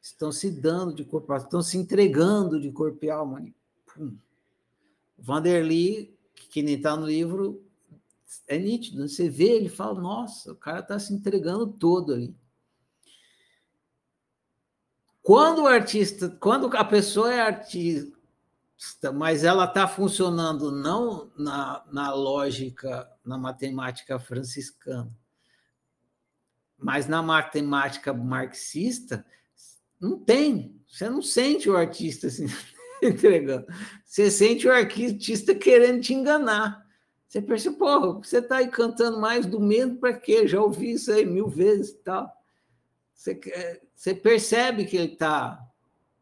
estão 0.00 0.32
se 0.32 0.50
dando 0.50 0.94
de 0.94 1.04
corpo, 1.04 1.34
estão 1.34 1.62
se 1.62 1.76
entregando 1.76 2.60
de 2.60 2.70
corpo 2.70 3.04
e 3.04 3.10
alma. 3.10 3.44
Pum. 3.94 4.16
Vanderly, 5.18 6.16
que 6.50 6.62
nem 6.62 6.74
está 6.74 6.96
no 6.96 7.06
livro, 7.06 7.62
é 8.46 8.58
nítido. 8.58 9.00
Né? 9.00 9.08
Você 9.08 9.28
vê, 9.28 9.50
ele 9.50 9.68
fala, 9.68 10.00
nossa, 10.00 10.52
o 10.52 10.56
cara 10.56 10.80
está 10.80 10.98
se 10.98 11.12
entregando 11.12 11.66
todo 11.66 12.14
ali. 12.14 12.34
Quando 15.22 15.62
o 15.62 15.66
artista, 15.66 16.30
quando 16.40 16.74
a 16.74 16.84
pessoa 16.84 17.32
é 17.32 17.40
artista, 17.40 18.17
mas 19.14 19.42
ela 19.42 19.64
está 19.64 19.88
funcionando 19.88 20.70
não 20.70 21.32
na, 21.36 21.84
na 21.90 22.14
lógica, 22.14 23.10
na 23.24 23.36
matemática 23.36 24.18
franciscana, 24.20 25.10
mas 26.76 27.08
na 27.08 27.20
matemática 27.20 28.14
marxista, 28.14 29.26
não 30.00 30.16
tem. 30.16 30.80
Você 30.88 31.10
não 31.10 31.20
sente 31.20 31.68
o 31.68 31.76
artista 31.76 32.28
assim, 32.28 32.46
entregando. 33.02 33.66
Você 34.04 34.30
sente 34.30 34.68
o 34.68 34.72
artista 34.72 35.54
querendo 35.56 36.00
te 36.00 36.14
enganar. 36.14 36.86
Você 37.26 37.42
pensa, 37.42 37.72
porra, 37.72 38.12
você 38.12 38.38
está 38.38 38.58
aí 38.58 38.68
cantando 38.68 39.20
mais 39.20 39.44
do 39.44 39.60
mesmo 39.60 39.96
para 39.96 40.14
quê? 40.14 40.46
Já 40.46 40.62
ouvi 40.62 40.92
isso 40.92 41.12
aí 41.12 41.26
mil 41.26 41.48
vezes 41.48 41.90
e 41.90 41.98
tal. 41.98 42.32
Você, 43.12 43.40
você 43.92 44.14
percebe 44.14 44.84
que 44.84 44.96
ele 44.96 45.12
está 45.14 45.60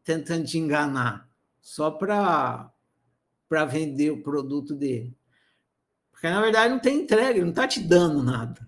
tentando 0.03 0.45
te 0.45 0.57
enganar 0.57 1.26
só 1.67 1.91
para 1.91 2.71
vender 3.69 4.09
o 4.09 4.23
produto 4.23 4.73
dele. 4.73 5.13
Porque, 6.09 6.29
na 6.29 6.39
verdade, 6.39 6.73
não 6.73 6.79
tem 6.79 7.01
entrega, 7.01 7.31
ele 7.31 7.41
não 7.41 7.49
está 7.49 7.67
te 7.67 7.81
dando 7.81 8.23
nada. 8.23 8.65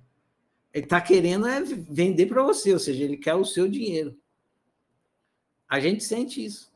Ele 0.74 0.84
está 0.84 1.00
querendo 1.00 1.48
é 1.48 1.62
vender 1.62 2.26
para 2.26 2.44
você, 2.44 2.74
ou 2.74 2.80
seja, 2.80 3.06
ele 3.06 3.16
quer 3.16 3.36
o 3.36 3.46
seu 3.46 3.70
dinheiro. 3.70 4.20
A 5.66 5.80
gente 5.80 6.04
sente 6.04 6.44
isso. 6.44 6.74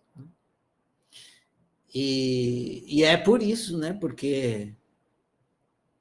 E, 1.94 2.86
e 2.88 3.04
é 3.04 3.18
por 3.18 3.44
isso, 3.44 3.78
né? 3.78 3.92
Porque 3.92 4.74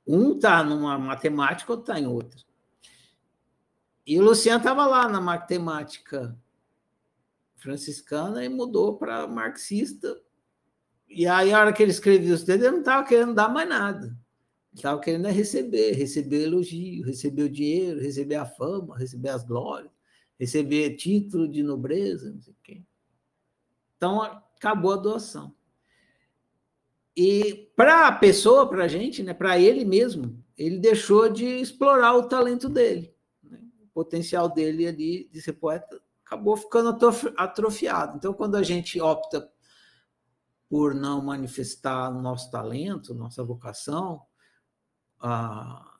um 0.06 0.36
está 0.36 0.62
numa 0.62 0.96
matemática, 0.98 1.72
outro 1.72 1.92
está 1.92 2.00
em 2.00 2.06
outra. 2.06 2.40
E 4.06 4.20
o 4.20 4.22
Luciano 4.22 4.58
estava 4.58 4.86
lá 4.86 5.08
na 5.08 5.20
matemática 5.20 6.38
franciscana 7.62 8.44
e 8.44 8.48
mudou 8.48 8.96
para 8.96 9.26
marxista. 9.26 10.20
E 11.08 11.26
aí, 11.26 11.52
a 11.52 11.60
hora 11.60 11.72
que 11.72 11.82
ele 11.82 11.92
escreveu 11.92 12.34
os 12.34 12.42
dedos, 12.42 12.64
ele 12.64 12.72
não 12.72 12.80
estava 12.80 13.06
querendo 13.06 13.34
dar 13.34 13.48
mais 13.48 13.68
nada. 13.68 14.06
Ele 14.06 14.16
estava 14.76 15.00
querendo 15.00 15.28
é 15.28 15.30
receber, 15.30 15.92
receber 15.92 16.44
elogio, 16.44 17.04
receber 17.04 17.42
o 17.42 17.50
dinheiro, 17.50 18.00
receber 18.00 18.36
a 18.36 18.46
fama, 18.46 18.96
receber 18.96 19.28
as 19.28 19.44
glórias 19.44 19.90
receber 20.42 20.96
título 20.96 21.46
de 21.46 21.62
nobreza, 21.62 22.32
não 22.32 22.40
sei 22.40 22.52
o 22.52 22.56
quê. 22.64 22.82
Então, 23.96 24.20
acabou 24.22 24.92
a 24.92 24.96
doação. 24.96 25.54
E 27.16 27.70
para 27.76 28.08
a 28.08 28.12
pessoa, 28.12 28.68
para 28.68 28.82
a 28.82 28.88
gente, 28.88 29.22
né, 29.22 29.32
para 29.32 29.60
ele 29.60 29.84
mesmo, 29.84 30.36
ele 30.58 30.78
deixou 30.78 31.28
de 31.28 31.44
explorar 31.44 32.16
o 32.16 32.26
talento 32.26 32.68
dele. 32.68 33.14
Né? 33.40 33.60
O 33.84 33.86
potencial 33.94 34.48
dele 34.48 34.88
ali 34.88 35.28
de 35.30 35.40
ser 35.40 35.52
poeta 35.52 36.01
acabou 36.32 36.56
ficando 36.56 36.96
atrofiado. 37.36 38.16
Então, 38.16 38.32
quando 38.32 38.56
a 38.56 38.62
gente 38.62 39.00
opta 39.00 39.50
por 40.68 40.94
não 40.94 41.22
manifestar 41.22 42.10
nosso 42.10 42.50
talento, 42.50 43.14
nossa 43.14 43.44
vocação, 43.44 44.22
a, 45.20 45.98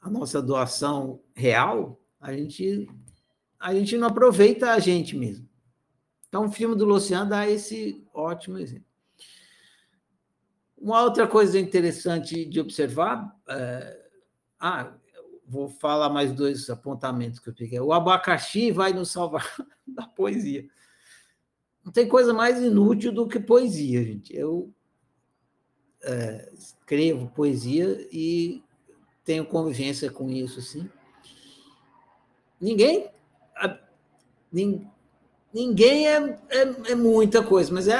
a 0.00 0.10
nossa 0.10 0.42
doação 0.42 1.22
real, 1.34 2.00
a 2.20 2.32
gente, 2.32 2.88
a 3.60 3.72
gente 3.72 3.96
não 3.96 4.08
aproveita 4.08 4.72
a 4.72 4.78
gente 4.80 5.16
mesmo. 5.16 5.48
Então, 6.28 6.46
o 6.46 6.50
filme 6.50 6.74
do 6.74 6.84
Luciano 6.84 7.30
dá 7.30 7.48
esse 7.48 8.04
ótimo 8.12 8.58
exemplo. 8.58 8.90
Uma 10.76 11.02
outra 11.02 11.28
coisa 11.28 11.60
interessante 11.60 12.44
de 12.44 12.58
observar, 12.58 13.38
é, 13.48 14.10
ah, 14.58 14.92
vou 15.52 15.68
falar 15.68 16.08
mais 16.08 16.32
dois 16.32 16.70
apontamentos 16.70 17.38
que 17.38 17.50
eu 17.50 17.54
peguei. 17.54 17.78
O 17.78 17.92
abacaxi 17.92 18.70
vai 18.70 18.94
nos 18.94 19.10
salvar 19.10 19.46
da 19.86 20.06
poesia. 20.06 20.66
Não 21.84 21.92
tem 21.92 22.08
coisa 22.08 22.32
mais 22.32 22.58
inútil 22.58 23.12
do 23.12 23.28
que 23.28 23.38
poesia, 23.38 24.02
gente. 24.02 24.34
Eu 24.34 24.72
é, 26.02 26.50
escrevo 26.54 27.30
poesia 27.34 28.08
e 28.10 28.62
tenho 29.24 29.44
convivência 29.44 30.10
com 30.10 30.30
isso, 30.30 30.58
assim. 30.58 30.88
Ninguém, 32.58 33.10
ninguém 35.52 36.08
é, 36.08 36.38
é, 36.48 36.92
é 36.92 36.94
muita 36.94 37.42
coisa, 37.42 37.72
mas 37.74 37.88
é, 37.88 37.98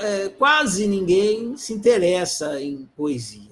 é, 0.00 0.28
quase 0.28 0.86
ninguém 0.86 1.56
se 1.56 1.72
interessa 1.72 2.60
em 2.60 2.86
poesia. 2.94 3.50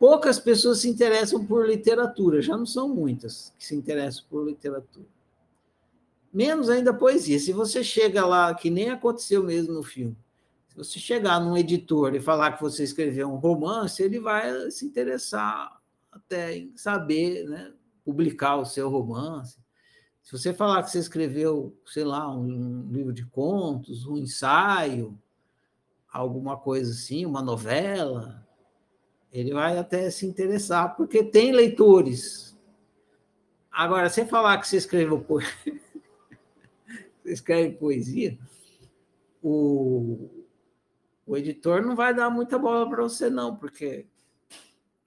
Poucas 0.00 0.38
pessoas 0.38 0.78
se 0.78 0.88
interessam 0.88 1.44
por 1.44 1.68
literatura, 1.68 2.40
já 2.40 2.56
não 2.56 2.64
são 2.64 2.88
muitas 2.88 3.52
que 3.58 3.66
se 3.66 3.76
interessam 3.76 4.24
por 4.30 4.46
literatura. 4.46 5.06
Menos 6.32 6.70
ainda 6.70 6.94
poesia. 6.94 7.38
Se 7.38 7.52
você 7.52 7.84
chega 7.84 8.24
lá, 8.24 8.54
que 8.54 8.70
nem 8.70 8.88
aconteceu 8.88 9.44
mesmo 9.44 9.74
no 9.74 9.82
filme, 9.82 10.16
se 10.68 10.74
você 10.74 10.98
chegar 10.98 11.38
num 11.38 11.54
editor 11.54 12.14
e 12.14 12.20
falar 12.20 12.52
que 12.52 12.62
você 12.62 12.82
escreveu 12.82 13.28
um 13.28 13.36
romance, 13.36 14.02
ele 14.02 14.18
vai 14.18 14.70
se 14.70 14.86
interessar 14.86 15.78
até 16.10 16.56
em 16.56 16.72
saber, 16.78 17.46
né, 17.46 17.70
publicar 18.02 18.56
o 18.56 18.64
seu 18.64 18.88
romance. 18.88 19.58
Se 20.22 20.32
você 20.32 20.54
falar 20.54 20.82
que 20.82 20.90
você 20.90 20.98
escreveu, 20.98 21.76
sei 21.84 22.04
lá, 22.04 22.34
um 22.34 22.88
livro 22.90 23.12
de 23.12 23.26
contos, 23.26 24.06
um 24.06 24.16
ensaio, 24.16 25.18
alguma 26.10 26.56
coisa 26.56 26.90
assim, 26.90 27.26
uma 27.26 27.42
novela, 27.42 28.46
ele 29.32 29.52
vai 29.52 29.78
até 29.78 30.10
se 30.10 30.26
interessar, 30.26 30.96
porque 30.96 31.22
tem 31.22 31.52
leitores. 31.52 32.58
Agora, 33.70 34.08
sem 34.10 34.26
falar 34.26 34.58
que 34.58 34.66
você 34.66 34.76
escreveu 34.76 35.24
você 37.22 37.32
escreve 37.32 37.76
poesia, 37.76 38.38
o, 39.42 40.28
o 41.26 41.36
editor 41.36 41.82
não 41.82 41.94
vai 41.94 42.12
dar 42.12 42.28
muita 42.30 42.58
bola 42.58 42.88
para 42.88 43.02
você, 43.02 43.30
não, 43.30 43.56
porque 43.56 44.06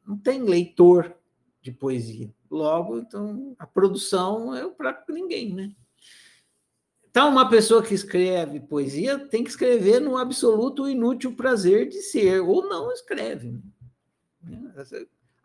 não 0.08 0.18
tem 0.18 0.42
leitor 0.42 1.14
de 1.62 1.72
poesia. 1.72 2.34
Logo, 2.50 3.00
então, 3.00 3.56
a 3.60 3.68
produção 3.68 4.56
é 4.56 4.68
para 4.70 5.04
ninguém, 5.10 5.54
né? 5.54 5.72
Então, 7.10 7.30
uma 7.30 7.48
pessoa 7.48 7.84
que 7.84 7.94
escreve 7.94 8.60
poesia 8.60 9.20
tem 9.20 9.44
que 9.44 9.50
escrever 9.50 10.00
no 10.00 10.18
absoluto 10.18 10.90
inútil 10.90 11.36
prazer 11.36 11.88
de 11.88 12.02
ser, 12.02 12.40
ou 12.40 12.68
não 12.68 12.92
escreve. 12.92 13.62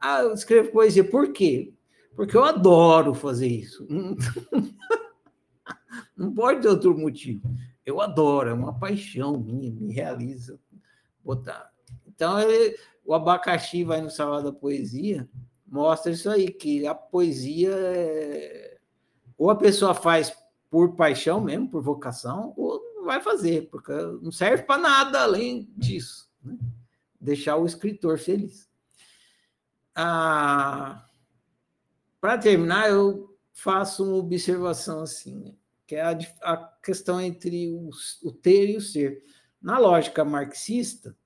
Ah, 0.01 0.23
eu 0.23 0.33
escrevo 0.33 0.71
poesia, 0.71 1.03
por 1.03 1.33
quê? 1.33 1.75
Porque 2.15 2.37
eu 2.37 2.45
adoro 2.45 3.15
fazer 3.15 3.49
isso. 3.49 3.87
Não 6.17 6.33
pode 6.35 6.63
ter 6.63 6.69
outro 6.69 6.97
motivo. 6.97 7.49
Eu 7.85 8.01
adoro, 8.01 8.51
é 8.51 8.53
uma 8.53 8.79
paixão 8.79 9.39
minha, 9.39 9.73
me 9.73 9.93
realiza 9.93 10.59
botar. 11.25 11.71
Então, 12.07 12.39
ele, 12.41 12.77
o 13.05 13.15
abacaxi 13.15 13.85
vai 13.85 14.01
no 14.01 14.11
Salão 14.11 14.43
da 14.43 14.53
Poesia, 14.53 15.29
mostra 15.67 16.13
isso 16.13 16.29
aí, 16.29 16.51
que 16.51 16.87
a 16.87 16.95
poesia 16.95 17.71
é... 17.71 18.79
ou 19.37 19.51
a 19.51 19.57
pessoa 19.57 19.95
faz 19.95 20.33
por 20.71 20.97
paixão 20.97 21.41
mesmo, 21.41 21.71
por 21.71 21.83
vocação, 21.83 22.53
ou 22.57 22.81
não 22.95 23.05
vai 23.05 23.21
fazer, 23.21 23.69
porque 23.71 23.93
não 24.21 24.31
serve 24.31 24.65
para 24.65 24.81
nada 24.81 25.23
além 25.23 25.71
disso. 25.77 26.29
Né? 26.43 26.59
Deixar 27.21 27.57
o 27.57 27.67
escritor 27.67 28.19
feliz. 28.19 28.68
Ah, 30.01 31.05
para 32.21 32.39
terminar, 32.39 32.89
eu 32.89 33.37
faço 33.53 34.05
uma 34.05 34.15
observação 34.15 35.01
assim, 35.01 35.35
né? 35.35 35.55
que 35.89 35.97
é 35.97 36.03
a, 36.03 36.17
a 36.43 36.57
questão 36.81 37.21
entre 37.21 37.73
o, 37.73 37.91
o 38.23 38.31
ter 38.31 38.71
e 38.71 38.77
o 38.77 38.81
ser. 38.81 39.25
Na 39.61 39.77
lógica 39.77 40.25
marxista, 40.25 41.17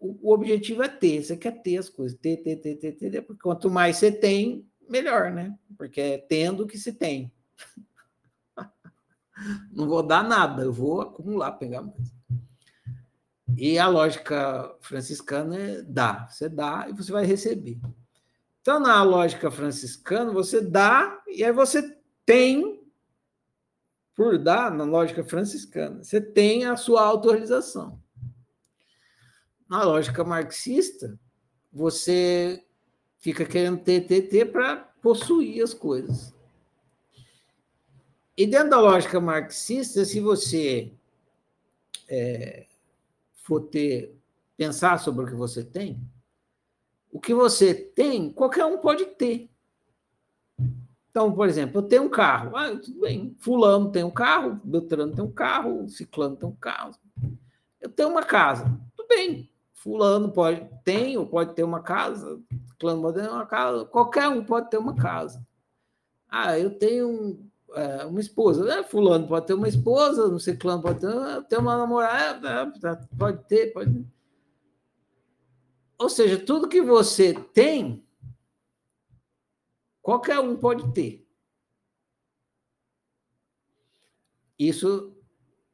o, 0.00 0.30
o, 0.30 0.34
objetivo 0.34 0.82
é 0.82 0.88
ter, 0.88 1.22
você 1.22 1.36
quer 1.36 1.62
ter 1.62 1.76
as 1.76 1.88
coisas, 1.88 2.18
ter, 2.18 2.38
ter, 2.38 2.56
ter, 2.56 2.74
ter, 2.74 2.92
ter, 2.92 3.22
porque 3.22 3.40
quanto 3.40 3.70
mais 3.70 3.98
você 3.98 4.10
tem, 4.10 4.68
melhor, 4.88 5.30
né? 5.30 5.56
Porque 5.76 6.00
é 6.00 6.18
tendo 6.18 6.66
que 6.66 6.76
se 6.76 6.92
tem. 6.92 7.30
Não 9.70 9.86
vou 9.86 10.02
dar 10.02 10.24
nada, 10.24 10.64
eu 10.64 10.72
vou 10.72 11.02
acumular, 11.02 11.52
pegar 11.52 11.82
mais. 11.82 12.12
E 13.56 13.78
a 13.78 13.86
lógica 13.86 14.74
franciscana 14.80 15.56
é 15.56 15.82
dá, 15.82 16.26
você 16.26 16.48
dá 16.48 16.86
e 16.88 16.92
você 16.92 17.12
vai 17.12 17.24
receber. 17.24 17.78
Então, 18.68 18.80
na 18.80 19.02
lógica 19.02 19.50
franciscana, 19.50 20.30
você 20.30 20.60
dá 20.60 21.22
e 21.26 21.42
aí 21.42 21.50
você 21.50 21.98
tem 22.26 22.86
por 24.14 24.36
dar, 24.36 24.70
na 24.70 24.84
lógica 24.84 25.24
franciscana, 25.24 26.04
você 26.04 26.20
tem 26.20 26.66
a 26.66 26.76
sua 26.76 27.00
autorização. 27.00 27.98
Na 29.66 29.82
lógica 29.84 30.22
marxista, 30.22 31.18
você 31.72 32.62
fica 33.18 33.46
querendo 33.46 33.80
ter, 33.80 34.02
ter, 34.06 34.28
ter 34.28 34.52
para 34.52 34.76
possuir 35.00 35.64
as 35.64 35.72
coisas. 35.72 36.34
E 38.36 38.46
dentro 38.46 38.68
da 38.68 38.80
lógica 38.80 39.18
marxista, 39.18 40.04
se 40.04 40.20
você 40.20 40.92
é, 42.06 42.66
for 43.32 43.62
ter, 43.62 44.14
pensar 44.58 44.98
sobre 44.98 45.24
o 45.24 45.26
que 45.26 45.34
você 45.34 45.64
tem, 45.64 45.98
o 47.18 47.20
que 47.20 47.34
você 47.34 47.74
tem, 47.74 48.30
qualquer 48.30 48.64
um 48.64 48.78
pode 48.78 49.04
ter. 49.04 49.50
Então, 51.10 51.32
por 51.32 51.48
exemplo, 51.48 51.80
eu 51.80 51.82
tenho 51.82 52.04
um 52.04 52.08
carro. 52.08 52.56
Ah, 52.56 52.70
tudo 52.76 53.00
bem. 53.00 53.34
Fulano 53.40 53.90
tem 53.90 54.04
um 54.04 54.10
carro, 54.10 54.60
Beltrano 54.62 55.12
tem 55.12 55.24
um 55.24 55.32
carro, 55.32 55.88
Ciclano 55.88 56.36
tem 56.36 56.48
um 56.48 56.54
carro. 56.54 56.92
Eu 57.80 57.90
tenho 57.90 58.08
uma 58.10 58.22
casa. 58.22 58.64
Tudo 58.96 59.08
bem. 59.08 59.50
Fulano 59.74 60.30
pode 60.30 60.64
tem 60.84 61.18
ou 61.18 61.26
pode 61.26 61.54
ter 61.54 61.64
uma 61.64 61.80
casa, 61.82 62.40
Ciclano 62.68 63.02
pode 63.02 63.20
ter 63.20 63.28
uma 63.28 63.46
casa, 63.46 63.84
qualquer 63.84 64.28
um 64.28 64.44
pode 64.44 64.70
ter 64.70 64.78
uma 64.78 64.94
casa. 64.94 65.44
Ah, 66.28 66.56
eu 66.56 66.70
tenho 66.78 67.40
é, 67.74 68.04
uma 68.04 68.20
esposa. 68.20 68.64
Né? 68.64 68.84
Fulano 68.84 69.26
pode 69.26 69.46
ter 69.46 69.54
uma 69.54 69.68
esposa, 69.68 70.28
não 70.28 70.38
sei 70.38 70.54
Ciclano 70.54 70.82
pode 70.82 71.00
ter, 71.00 71.42
ter 71.48 71.58
uma 71.58 71.76
namorada, 71.76 72.72
é, 72.84 73.16
pode 73.16 73.44
ter, 73.48 73.72
pode 73.72 73.92
ter. 73.92 74.17
Ou 75.98 76.08
seja, 76.08 76.38
tudo 76.38 76.68
que 76.68 76.80
você 76.80 77.34
tem 77.34 78.08
Qualquer 80.08 80.40
um 80.40 80.56
pode 80.56 80.90
ter. 80.94 81.28
Isso 84.58 85.14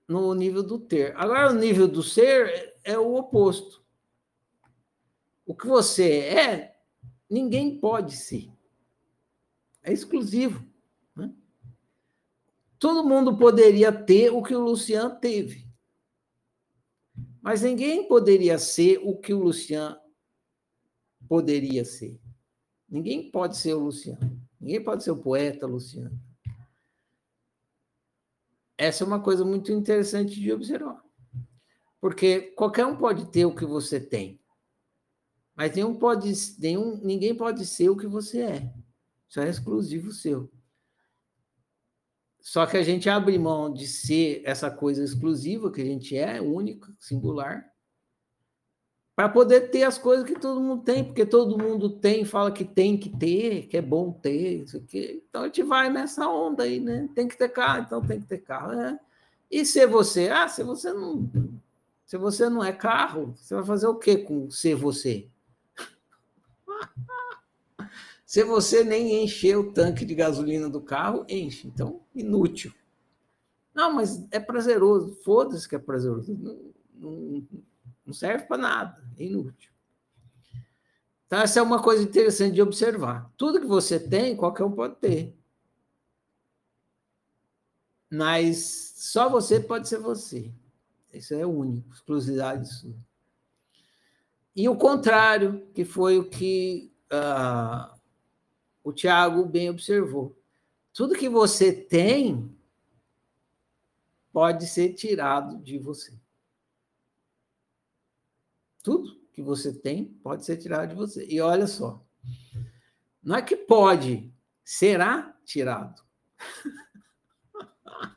no 0.08 0.34
nível 0.34 0.60
do 0.60 0.76
ter. 0.76 1.16
Agora, 1.16 1.52
o 1.52 1.54
nível 1.54 1.86
do 1.86 2.02
ser 2.02 2.76
é 2.82 2.98
o 2.98 3.14
oposto. 3.14 3.80
O 5.46 5.54
que 5.54 5.68
você 5.68 6.18
é, 6.18 6.80
ninguém 7.30 7.78
pode 7.78 8.16
ser. 8.16 8.50
É 9.84 9.92
exclusivo. 9.92 10.66
Né? 11.14 11.32
Todo 12.76 13.08
mundo 13.08 13.38
poderia 13.38 13.92
ter 13.92 14.30
o 14.30 14.42
que 14.42 14.56
o 14.56 14.64
Luciano 14.64 15.14
teve. 15.20 15.64
Mas 17.40 17.62
ninguém 17.62 18.08
poderia 18.08 18.58
ser 18.58 18.98
o 19.04 19.16
que 19.16 19.32
o 19.32 19.44
Luciano 19.44 19.96
poderia 21.34 21.84
ser. 21.84 22.20
Ninguém 22.88 23.28
pode 23.28 23.56
ser 23.56 23.74
o 23.74 23.80
Luciano. 23.80 24.40
Ninguém 24.60 24.84
pode 24.84 25.02
ser 25.02 25.10
o 25.10 25.20
poeta 25.20 25.66
Luciano. 25.66 26.16
Essa 28.78 29.02
é 29.02 29.06
uma 29.06 29.20
coisa 29.20 29.44
muito 29.44 29.72
interessante 29.72 30.38
de 30.38 30.52
observar. 30.52 31.02
Porque 32.00 32.52
qualquer 32.52 32.86
um 32.86 32.96
pode 32.96 33.32
ter 33.32 33.44
o 33.46 33.54
que 33.54 33.66
você 33.66 33.98
tem. 33.98 34.40
Mas 35.56 35.74
nenhum 35.74 35.98
pode, 35.98 36.32
nenhum, 36.60 36.98
ninguém 37.02 37.36
pode 37.36 37.66
ser 37.66 37.88
o 37.88 37.96
que 37.96 38.06
você 38.06 38.42
é. 38.42 38.72
Isso 39.28 39.40
é 39.40 39.48
exclusivo 39.48 40.12
seu. 40.12 40.48
Só 42.40 42.64
que 42.64 42.76
a 42.76 42.82
gente 42.84 43.10
abre 43.10 43.36
mão 43.40 43.72
de 43.72 43.88
ser 43.88 44.40
essa 44.44 44.70
coisa 44.70 45.02
exclusiva 45.02 45.72
que 45.72 45.82
a 45.82 45.84
gente 45.84 46.16
é, 46.16 46.40
única, 46.40 46.94
singular, 47.00 47.73
para 49.16 49.28
poder 49.28 49.70
ter 49.70 49.84
as 49.84 49.96
coisas 49.96 50.26
que 50.26 50.38
todo 50.38 50.60
mundo 50.60 50.82
tem, 50.82 51.04
porque 51.04 51.24
todo 51.24 51.56
mundo 51.56 51.88
tem, 51.88 52.24
fala 52.24 52.50
que 52.50 52.64
tem 52.64 52.96
que 52.96 53.08
ter, 53.08 53.66
que 53.68 53.76
é 53.76 53.82
bom 53.82 54.10
ter, 54.10 54.62
isso 54.64 54.76
aqui. 54.78 55.22
Então 55.28 55.42
a 55.42 55.46
gente 55.46 55.62
vai 55.62 55.88
nessa 55.88 56.28
onda 56.28 56.64
aí, 56.64 56.80
né? 56.80 57.08
Tem 57.14 57.28
que 57.28 57.38
ter 57.38 57.48
carro, 57.48 57.82
então 57.82 58.02
tem 58.02 58.20
que 58.20 58.26
ter 58.26 58.38
carro. 58.38 58.72
Né? 58.72 58.98
E 59.50 59.64
se 59.64 59.86
você, 59.86 60.28
ah, 60.30 60.48
se 60.48 60.64
você 60.64 60.92
não, 60.92 61.30
se 62.04 62.16
você 62.16 62.48
não 62.48 62.64
é 62.64 62.72
carro, 62.72 63.34
você 63.36 63.54
vai 63.54 63.64
fazer 63.64 63.86
o 63.86 63.94
quê 63.94 64.16
com 64.16 64.50
ser 64.50 64.74
você? 64.74 65.28
Se 68.26 68.42
você 68.42 68.82
nem 68.82 69.22
encher 69.22 69.56
o 69.56 69.72
tanque 69.72 70.04
de 70.04 70.12
gasolina 70.12 70.68
do 70.68 70.80
carro, 70.80 71.24
enche. 71.28 71.68
Então, 71.68 72.00
inútil. 72.12 72.74
Não, 73.72 73.92
mas 73.92 74.26
é 74.32 74.40
prazeroso. 74.40 75.14
Foda-se 75.22 75.68
que 75.68 75.76
é 75.76 75.78
prazeroso. 75.78 76.36
Não, 76.36 76.58
não, 76.96 77.46
não 78.04 78.12
serve 78.12 78.44
para 78.46 78.58
nada. 78.58 79.04
É 79.18 79.24
inútil. 79.24 79.70
Então, 81.26 81.40
essa 81.40 81.58
é 81.58 81.62
uma 81.62 81.82
coisa 81.82 82.02
interessante 82.02 82.54
de 82.54 82.62
observar. 82.62 83.30
Tudo 83.36 83.60
que 83.60 83.66
você 83.66 83.98
tem, 83.98 84.36
qualquer 84.36 84.64
um 84.64 84.72
pode 84.72 84.96
ter. 84.96 85.36
Mas 88.10 88.94
só 88.96 89.28
você 89.28 89.58
pode 89.58 89.88
ser 89.88 89.98
você. 89.98 90.52
Isso 91.12 91.34
é 91.34 91.46
único, 91.46 91.92
exclusividade 91.92 92.72
sua. 92.72 92.94
E 94.54 94.68
o 94.68 94.76
contrário, 94.76 95.66
que 95.74 95.84
foi 95.84 96.18
o 96.18 96.28
que 96.28 96.92
uh, 97.12 97.98
o 98.84 98.92
Tiago 98.92 99.44
bem 99.44 99.70
observou. 99.70 100.36
Tudo 100.92 101.16
que 101.16 101.28
você 101.28 101.72
tem 101.72 102.54
pode 104.32 104.66
ser 104.66 104.94
tirado 104.94 105.58
de 105.58 105.78
você. 105.78 106.12
Tudo 108.84 109.18
que 109.32 109.42
você 109.42 109.72
tem 109.72 110.04
pode 110.22 110.44
ser 110.44 110.58
tirado 110.58 110.90
de 110.90 110.94
você. 110.94 111.26
E 111.26 111.40
olha 111.40 111.66
só, 111.66 112.06
não 113.22 113.34
é 113.34 113.42
que 113.42 113.56
pode, 113.56 114.30
será 114.62 115.36
tirado. 115.44 116.00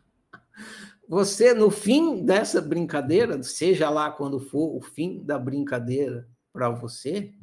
Você, 1.10 1.54
no 1.54 1.72
fim 1.72 2.26
dessa 2.26 2.60
brincadeira, 2.60 3.42
seja 3.42 3.90
lá 3.90 4.12
quando 4.12 4.42
for 4.42 4.76
o 4.76 4.82
fim 4.82 5.24
da 5.24 5.40
brincadeira 5.40 6.28
para 6.52 6.70
você, 6.70 7.34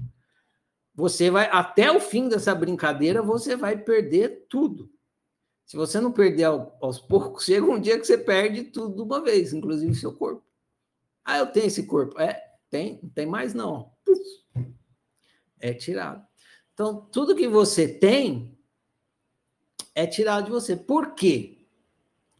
você 0.94 1.30
vai, 1.30 1.48
até 1.50 1.90
o 1.90 1.98
fim 1.98 2.28
dessa 2.28 2.54
brincadeira, 2.54 3.22
você 3.22 3.56
vai 3.56 3.78
perder 3.78 4.44
tudo. 4.50 4.92
Se 5.64 5.78
você 5.78 5.98
não 5.98 6.12
perder 6.12 6.44
aos 6.44 7.00
poucos, 7.00 7.46
chega 7.46 7.64
um 7.64 7.80
dia 7.80 7.98
que 7.98 8.04
você 8.04 8.18
perde 8.18 8.64
tudo 8.64 8.96
de 8.96 9.00
uma 9.00 9.22
vez, 9.22 9.54
inclusive 9.54 9.94
seu 9.94 10.12
corpo. 10.12 10.44
Ah, 11.24 11.38
eu 11.38 11.46
tenho 11.46 11.66
esse 11.66 11.86
corpo. 11.86 12.20
É, 12.20 12.38
tem, 12.74 12.98
não 13.00 13.08
tem 13.10 13.24
mais 13.24 13.54
não. 13.54 13.92
É 15.60 15.72
tirado. 15.72 16.26
Então, 16.72 17.02
tudo 17.12 17.36
que 17.36 17.46
você 17.46 17.86
tem 17.86 18.58
é 19.94 20.08
tirado 20.08 20.46
de 20.46 20.50
você. 20.50 20.74
Por 20.74 21.14
quê 21.14 21.58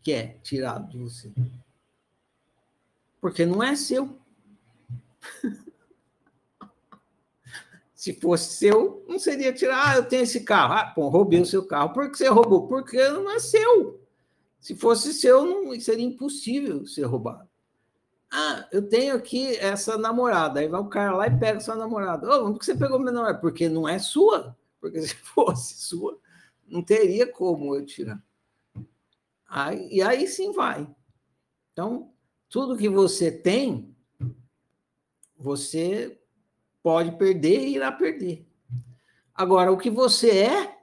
que 0.03 0.13
é 0.13 0.41
tirado 0.43 0.91
de 0.91 0.99
você? 0.99 1.33
Porque 3.21 3.47
não 3.47 3.63
é 3.63 3.77
seu. 3.77 4.19
Se 7.95 8.13
fosse 8.15 8.57
seu, 8.57 9.05
não 9.09 9.21
seria 9.21 9.53
tirar. 9.53 9.93
Ah, 9.93 9.97
eu 9.97 10.05
tenho 10.05 10.25
esse 10.25 10.41
carro. 10.41 10.75
Ah, 10.75 10.87
pô, 10.87 11.09
roubei 11.09 11.41
o 11.41 11.47
seu 11.47 11.65
carro. 11.65 11.93
Por 11.93 12.11
que 12.11 12.19
você 12.19 12.27
roubou? 12.29 12.67
Porque 12.67 13.09
não 13.09 13.31
é 13.31 13.39
seu. 13.39 14.05
Se 14.61 14.75
fosse 14.75 15.15
seu, 15.15 15.47
não 15.47 15.81
seria 15.81 16.05
impossível 16.05 16.85
ser 16.87 17.05
roubado. 17.05 17.49
Ah, 18.37 18.67
eu 18.73 18.83
tenho 18.89 19.15
aqui 19.15 19.55
essa 19.59 19.97
namorada. 19.97 20.59
Aí 20.59 20.67
vai 20.67 20.81
o 20.81 20.89
cara 20.89 21.17
lá 21.17 21.29
e 21.29 21.39
pega 21.39 21.61
sua 21.61 21.77
namorada. 21.77 22.29
Oh, 22.29 22.51
por 22.51 22.59
que 22.59 22.65
você 22.65 22.75
pegou 22.75 22.99
minha 22.99 23.13
namorada? 23.13 23.39
Porque 23.39 23.69
não 23.69 23.89
é 23.89 24.01
sua. 24.01 24.59
Porque 24.81 25.01
se 25.03 25.15
fosse 25.23 25.75
sua, 25.75 26.19
não 26.67 26.83
teria 26.83 27.31
como 27.31 27.77
eu 27.77 27.87
tirar. 27.87 28.21
Aí, 29.49 29.89
e 29.89 30.03
aí 30.03 30.27
sim 30.27 30.51
vai. 30.51 30.85
Então, 31.73 32.13
tudo 32.49 32.77
que 32.77 32.89
você 32.89 33.31
tem, 33.31 33.95
você 35.39 36.21
pode 36.83 37.13
perder 37.13 37.61
e 37.61 37.77
irá 37.77 37.93
perder. 37.93 38.45
Agora, 39.33 39.71
o 39.71 39.79
que 39.79 39.91
você 39.91 40.39
é, 40.41 40.74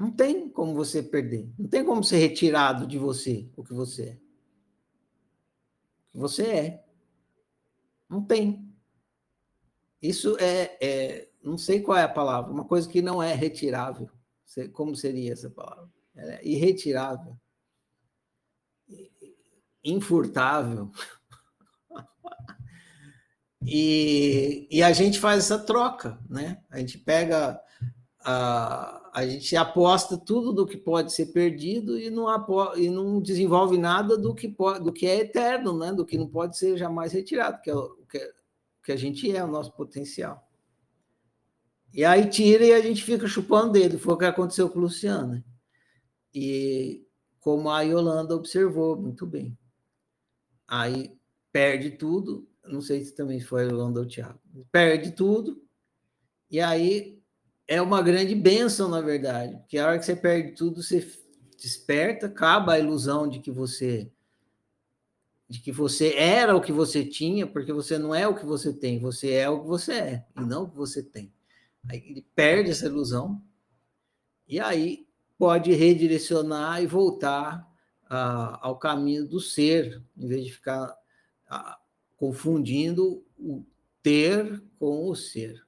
não 0.00 0.10
tem 0.10 0.48
como 0.48 0.74
você 0.74 1.02
perder. 1.02 1.52
Não 1.58 1.68
tem 1.68 1.84
como 1.84 2.02
ser 2.02 2.16
retirado 2.16 2.86
de 2.86 2.96
você 2.96 3.46
o 3.54 3.62
que 3.62 3.74
você 3.74 4.02
é. 4.02 4.18
O 6.08 6.12
que 6.12 6.18
você 6.18 6.46
é. 6.46 6.84
Não 8.08 8.24
tem. 8.24 8.66
Isso 10.00 10.38
é, 10.38 10.78
é, 10.80 11.28
não 11.42 11.58
sei 11.58 11.80
qual 11.82 11.98
é 11.98 12.04
a 12.04 12.08
palavra, 12.08 12.50
uma 12.50 12.64
coisa 12.64 12.88
que 12.88 13.02
não 13.02 13.22
é 13.22 13.34
retirável. 13.34 14.10
Como 14.72 14.96
seria 14.96 15.34
essa 15.34 15.50
palavra? 15.50 15.88
É 16.16 16.48
irretirável. 16.48 17.38
Infurtável. 19.84 20.90
E, 23.62 24.66
e 24.70 24.82
a 24.82 24.90
gente 24.90 25.20
faz 25.20 25.44
essa 25.44 25.58
troca, 25.58 26.18
né? 26.30 26.62
A 26.70 26.78
gente 26.78 26.96
pega, 26.96 27.60
a, 28.22 29.10
a 29.14 29.26
gente 29.26 29.56
aposta 29.56 30.16
tudo 30.16 30.52
do 30.52 30.66
que 30.66 30.76
pode 30.76 31.12
ser 31.12 31.26
perdido 31.26 31.98
e 31.98 32.10
não, 32.10 32.28
apo, 32.28 32.76
e 32.76 32.88
não 32.90 33.20
desenvolve 33.20 33.78
nada 33.78 34.16
do 34.16 34.34
que, 34.34 34.48
pode, 34.48 34.84
do 34.84 34.92
que 34.92 35.06
é 35.06 35.20
eterno, 35.20 35.78
né? 35.78 35.92
Do 35.92 36.04
que 36.04 36.18
não 36.18 36.28
pode 36.28 36.56
ser 36.56 36.76
jamais 36.76 37.12
retirado, 37.12 37.60
que 37.62 37.70
é 37.70 37.74
o 37.74 38.06
que, 38.06 38.18
é, 38.18 38.32
que 38.84 38.92
a 38.92 38.96
gente 38.96 39.34
é, 39.34 39.42
o 39.42 39.48
nosso 39.48 39.72
potencial. 39.72 40.46
E 41.92 42.04
aí 42.04 42.28
tira 42.28 42.64
e 42.64 42.72
a 42.72 42.80
gente 42.80 43.02
fica 43.02 43.26
chupando 43.26 43.72
dedo. 43.72 43.98
Foi 43.98 44.14
o 44.14 44.18
que 44.18 44.24
aconteceu 44.24 44.68
com 44.70 44.78
o 44.78 44.82
Luciano. 44.82 45.42
E 46.32 47.04
como 47.40 47.70
a 47.70 47.80
Yolanda 47.80 48.36
observou 48.36 48.96
muito 48.96 49.26
bem. 49.26 49.58
Aí 50.68 51.18
perde 51.50 51.90
tudo, 51.90 52.48
não 52.64 52.80
sei 52.80 53.02
se 53.02 53.14
também 53.14 53.40
foi 53.40 53.66
o 53.66 53.74
Londa 53.74 54.00
ou 54.00 54.06
o 54.06 54.08
Thiago, 54.08 54.38
perde 54.70 55.10
tudo, 55.10 55.60
e 56.48 56.60
aí 56.60 57.19
é 57.70 57.80
uma 57.80 58.02
grande 58.02 58.34
bênção, 58.34 58.88
na 58.88 59.00
verdade, 59.00 59.56
porque 59.58 59.78
a 59.78 59.86
hora 59.86 59.98
que 60.00 60.04
você 60.04 60.16
perde 60.16 60.56
tudo, 60.56 60.82
você 60.82 61.08
desperta, 61.56 62.26
acaba 62.26 62.72
a 62.72 62.80
ilusão 62.80 63.28
de 63.28 63.38
que 63.38 63.52
você 63.52 64.10
de 65.48 65.60
que 65.60 65.70
você 65.70 66.14
era 66.14 66.54
o 66.54 66.60
que 66.60 66.72
você 66.72 67.04
tinha, 67.04 67.46
porque 67.46 67.72
você 67.72 67.96
não 67.96 68.12
é 68.12 68.26
o 68.26 68.34
que 68.34 68.44
você 68.44 68.72
tem, 68.72 68.98
você 68.98 69.32
é 69.32 69.48
o 69.48 69.60
que 69.62 69.68
você 69.68 69.92
é, 69.92 70.26
e 70.36 70.40
não 70.40 70.64
o 70.64 70.68
que 70.68 70.76
você 70.76 71.00
tem. 71.00 71.32
Aí 71.88 71.98
ele 71.98 72.26
perde 72.34 72.70
essa 72.70 72.86
ilusão, 72.86 73.40
e 74.48 74.58
aí 74.58 75.06
pode 75.38 75.72
redirecionar 75.72 76.82
e 76.82 76.86
voltar 76.88 77.68
uh, 78.04 78.58
ao 78.60 78.78
caminho 78.78 79.26
do 79.26 79.40
ser, 79.40 80.02
em 80.16 80.26
vez 80.26 80.44
de 80.44 80.52
ficar 80.52 80.88
uh, 81.50 81.76
confundindo 82.16 83.24
o 83.38 83.64
ter 84.02 84.60
com 84.78 85.08
o 85.08 85.14
ser. 85.14 85.64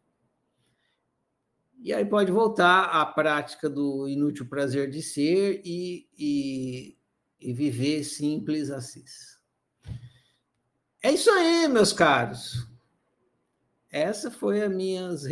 E 1.83 1.93
aí 1.93 2.05
pode 2.05 2.31
voltar 2.31 2.85
à 2.85 3.05
prática 3.05 3.69
do 3.69 4.09
inútil 4.09 4.47
prazer 4.47 4.89
de 4.89 5.03
ser 5.03 5.61
e, 5.65 6.07
e, 6.17 6.97
e 7.41 7.53
viver 7.53 8.05
simples 8.05 8.71
assim. 8.71 9.03
É 11.03 11.11
isso 11.11 11.29
aí, 11.29 11.67
meus 11.67 11.93
caros. 11.93 12.69
Essa 13.91 14.31
foi 14.31 14.63
as 14.63 14.73
minhas 14.73 15.25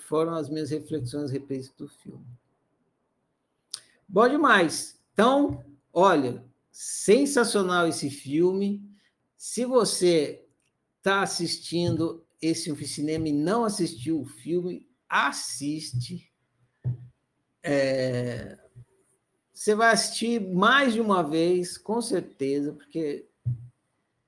foram 0.00 0.34
as 0.34 0.50
minhas 0.50 0.70
reflexões 0.70 1.30
a 1.30 1.32
respeito 1.32 1.72
do 1.78 1.88
filme. 1.88 2.26
Bom 4.06 4.28
demais. 4.28 5.00
Então, 5.14 5.64
olha, 5.90 6.44
sensacional 6.70 7.88
esse 7.88 8.10
filme. 8.10 8.86
Se 9.38 9.64
você 9.64 10.44
está 10.98 11.22
assistindo 11.22 12.22
esse 12.42 12.74
cinema 12.86 13.26
e 13.26 13.32
não 13.32 13.64
assistiu 13.64 14.20
o 14.20 14.26
filme, 14.26 14.86
assiste. 15.08 16.30
É... 17.62 18.58
Você 19.52 19.74
vai 19.74 19.92
assistir 19.92 20.40
mais 20.40 20.94
de 20.94 21.00
uma 21.00 21.22
vez, 21.22 21.78
com 21.78 22.02
certeza, 22.02 22.72
porque 22.72 23.26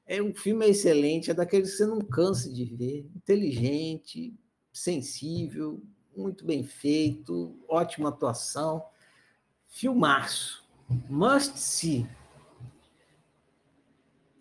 é 0.06 0.22
um 0.22 0.32
filme 0.32 0.66
excelente, 0.66 1.30
é 1.30 1.34
daqueles 1.34 1.72
que 1.72 1.76
você 1.78 1.86
não 1.86 2.00
cansa 2.00 2.52
de 2.52 2.64
ver, 2.64 3.10
inteligente, 3.14 4.32
sensível, 4.72 5.82
muito 6.16 6.46
bem 6.46 6.62
feito, 6.62 7.58
ótima 7.68 8.10
atuação, 8.10 8.84
filmaço, 9.68 10.64
must 11.10 11.58
see. 11.58 12.06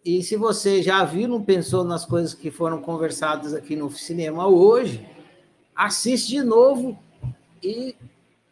E 0.03 0.21
se 0.21 0.35
você 0.35 0.83
já 0.83 1.03
viu, 1.03 1.27
não 1.27 1.43
pensou 1.43 1.83
nas 1.83 2.05
coisas 2.05 2.35
que 2.35 2.51
foram 2.51 2.79
conversadas 2.79 3.55
aqui 3.55 3.75
no 3.75 3.89
cinema 3.89 4.47
hoje, 4.47 5.03
assiste 5.75 6.29
de 6.29 6.43
novo 6.43 6.97
e 7.61 7.95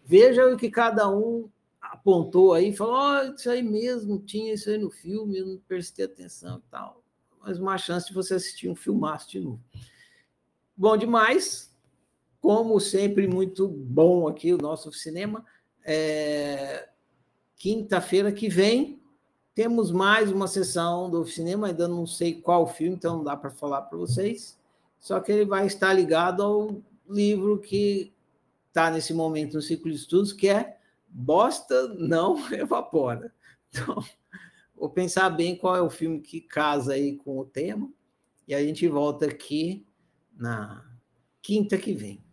veja 0.06 0.46
o 0.46 0.58
que 0.58 0.70
cada 0.70 1.10
um 1.10 1.50
apontou 1.80 2.54
aí, 2.54 2.76
falou, 2.76 2.96
oh, 2.96 3.34
isso 3.34 3.50
aí 3.50 3.64
mesmo, 3.64 4.20
tinha 4.20 4.54
isso 4.54 4.70
aí 4.70 4.78
no 4.78 4.90
filme, 4.92 5.38
eu 5.38 5.46
não 5.46 5.58
prestei 5.68 6.06
atenção 6.06 6.58
e 6.58 6.70
tal. 6.70 7.02
Mas 7.42 7.60
uma 7.60 7.78
chance 7.78 8.08
de 8.08 8.14
você 8.14 8.36
assistir 8.36 8.70
um 8.70 8.76
filmaço 8.76 9.30
de 9.30 9.40
novo. 9.40 9.60
Bom 10.76 10.98
demais, 10.98 11.72
como 12.42 12.80
sempre, 12.80 13.28
muito 13.28 13.68
bom 13.68 14.28
aqui 14.28 14.54
o 14.54 14.58
nosso 14.58 14.92
cinema. 14.92 15.46
É... 15.86 16.90
Quinta-feira 17.56 18.32
que 18.32 18.50
vem, 18.50 19.00
temos 19.56 19.92
mais 19.92 20.32
uma 20.32 20.48
sessão 20.48 21.10
do 21.10 21.26
cinema, 21.26 21.68
ainda 21.68 21.88
não 21.88 22.06
sei 22.06 22.42
qual 22.42 22.68
filme, 22.68 22.96
então 22.96 23.18
não 23.18 23.24
dá 23.24 23.38
para 23.38 23.52
falar 23.52 23.84
para 23.84 23.98
vocês. 23.98 24.58
só 25.00 25.20
que 25.20 25.32
ele 25.32 25.46
vai 25.46 25.68
estar 25.68 25.94
ligado 25.94 26.42
ao 26.42 26.82
livro 27.08 27.60
que 27.60 28.14
está 28.68 28.90
nesse 28.90 29.14
momento 29.14 29.54
no 29.54 29.62
ciclo 29.62 29.90
de 29.90 29.98
estudos, 29.98 30.34
que 30.34 30.50
é 30.50 30.78
Bosta 31.08 31.90
Não 31.90 32.38
Evapora. 32.52 33.34
Então, 33.70 34.04
vou 34.76 34.90
pensar 34.90 35.30
bem 35.30 35.56
qual 35.56 35.76
é 35.76 35.82
o 35.82 35.90
filme 35.90 36.20
que 36.20 36.42
casa 36.42 36.94
aí 36.94 37.16
com 37.16 37.38
o 37.38 37.46
tema, 37.46 37.90
e 38.48 38.54
a 38.54 38.62
gente 38.64 38.88
volta 38.88 39.26
aqui 39.26 39.86
na 40.36 40.84
quinta 41.42 41.78
que 41.78 41.94
vem. 41.94 42.24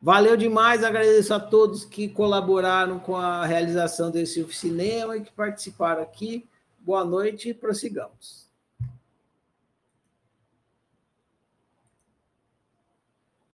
Valeu 0.00 0.36
demais, 0.36 0.84
agradeço 0.84 1.34
a 1.34 1.40
todos 1.40 1.84
que 1.84 2.08
colaboraram 2.08 3.00
com 3.00 3.16
a 3.16 3.44
realização 3.44 4.12
desse 4.12 4.46
cinema 4.52 5.16
e 5.16 5.22
que 5.22 5.32
participaram 5.32 6.02
aqui. 6.02 6.48
Boa 6.78 7.04
noite 7.04 7.48
e 7.48 7.54
prossigamos. 7.54 8.47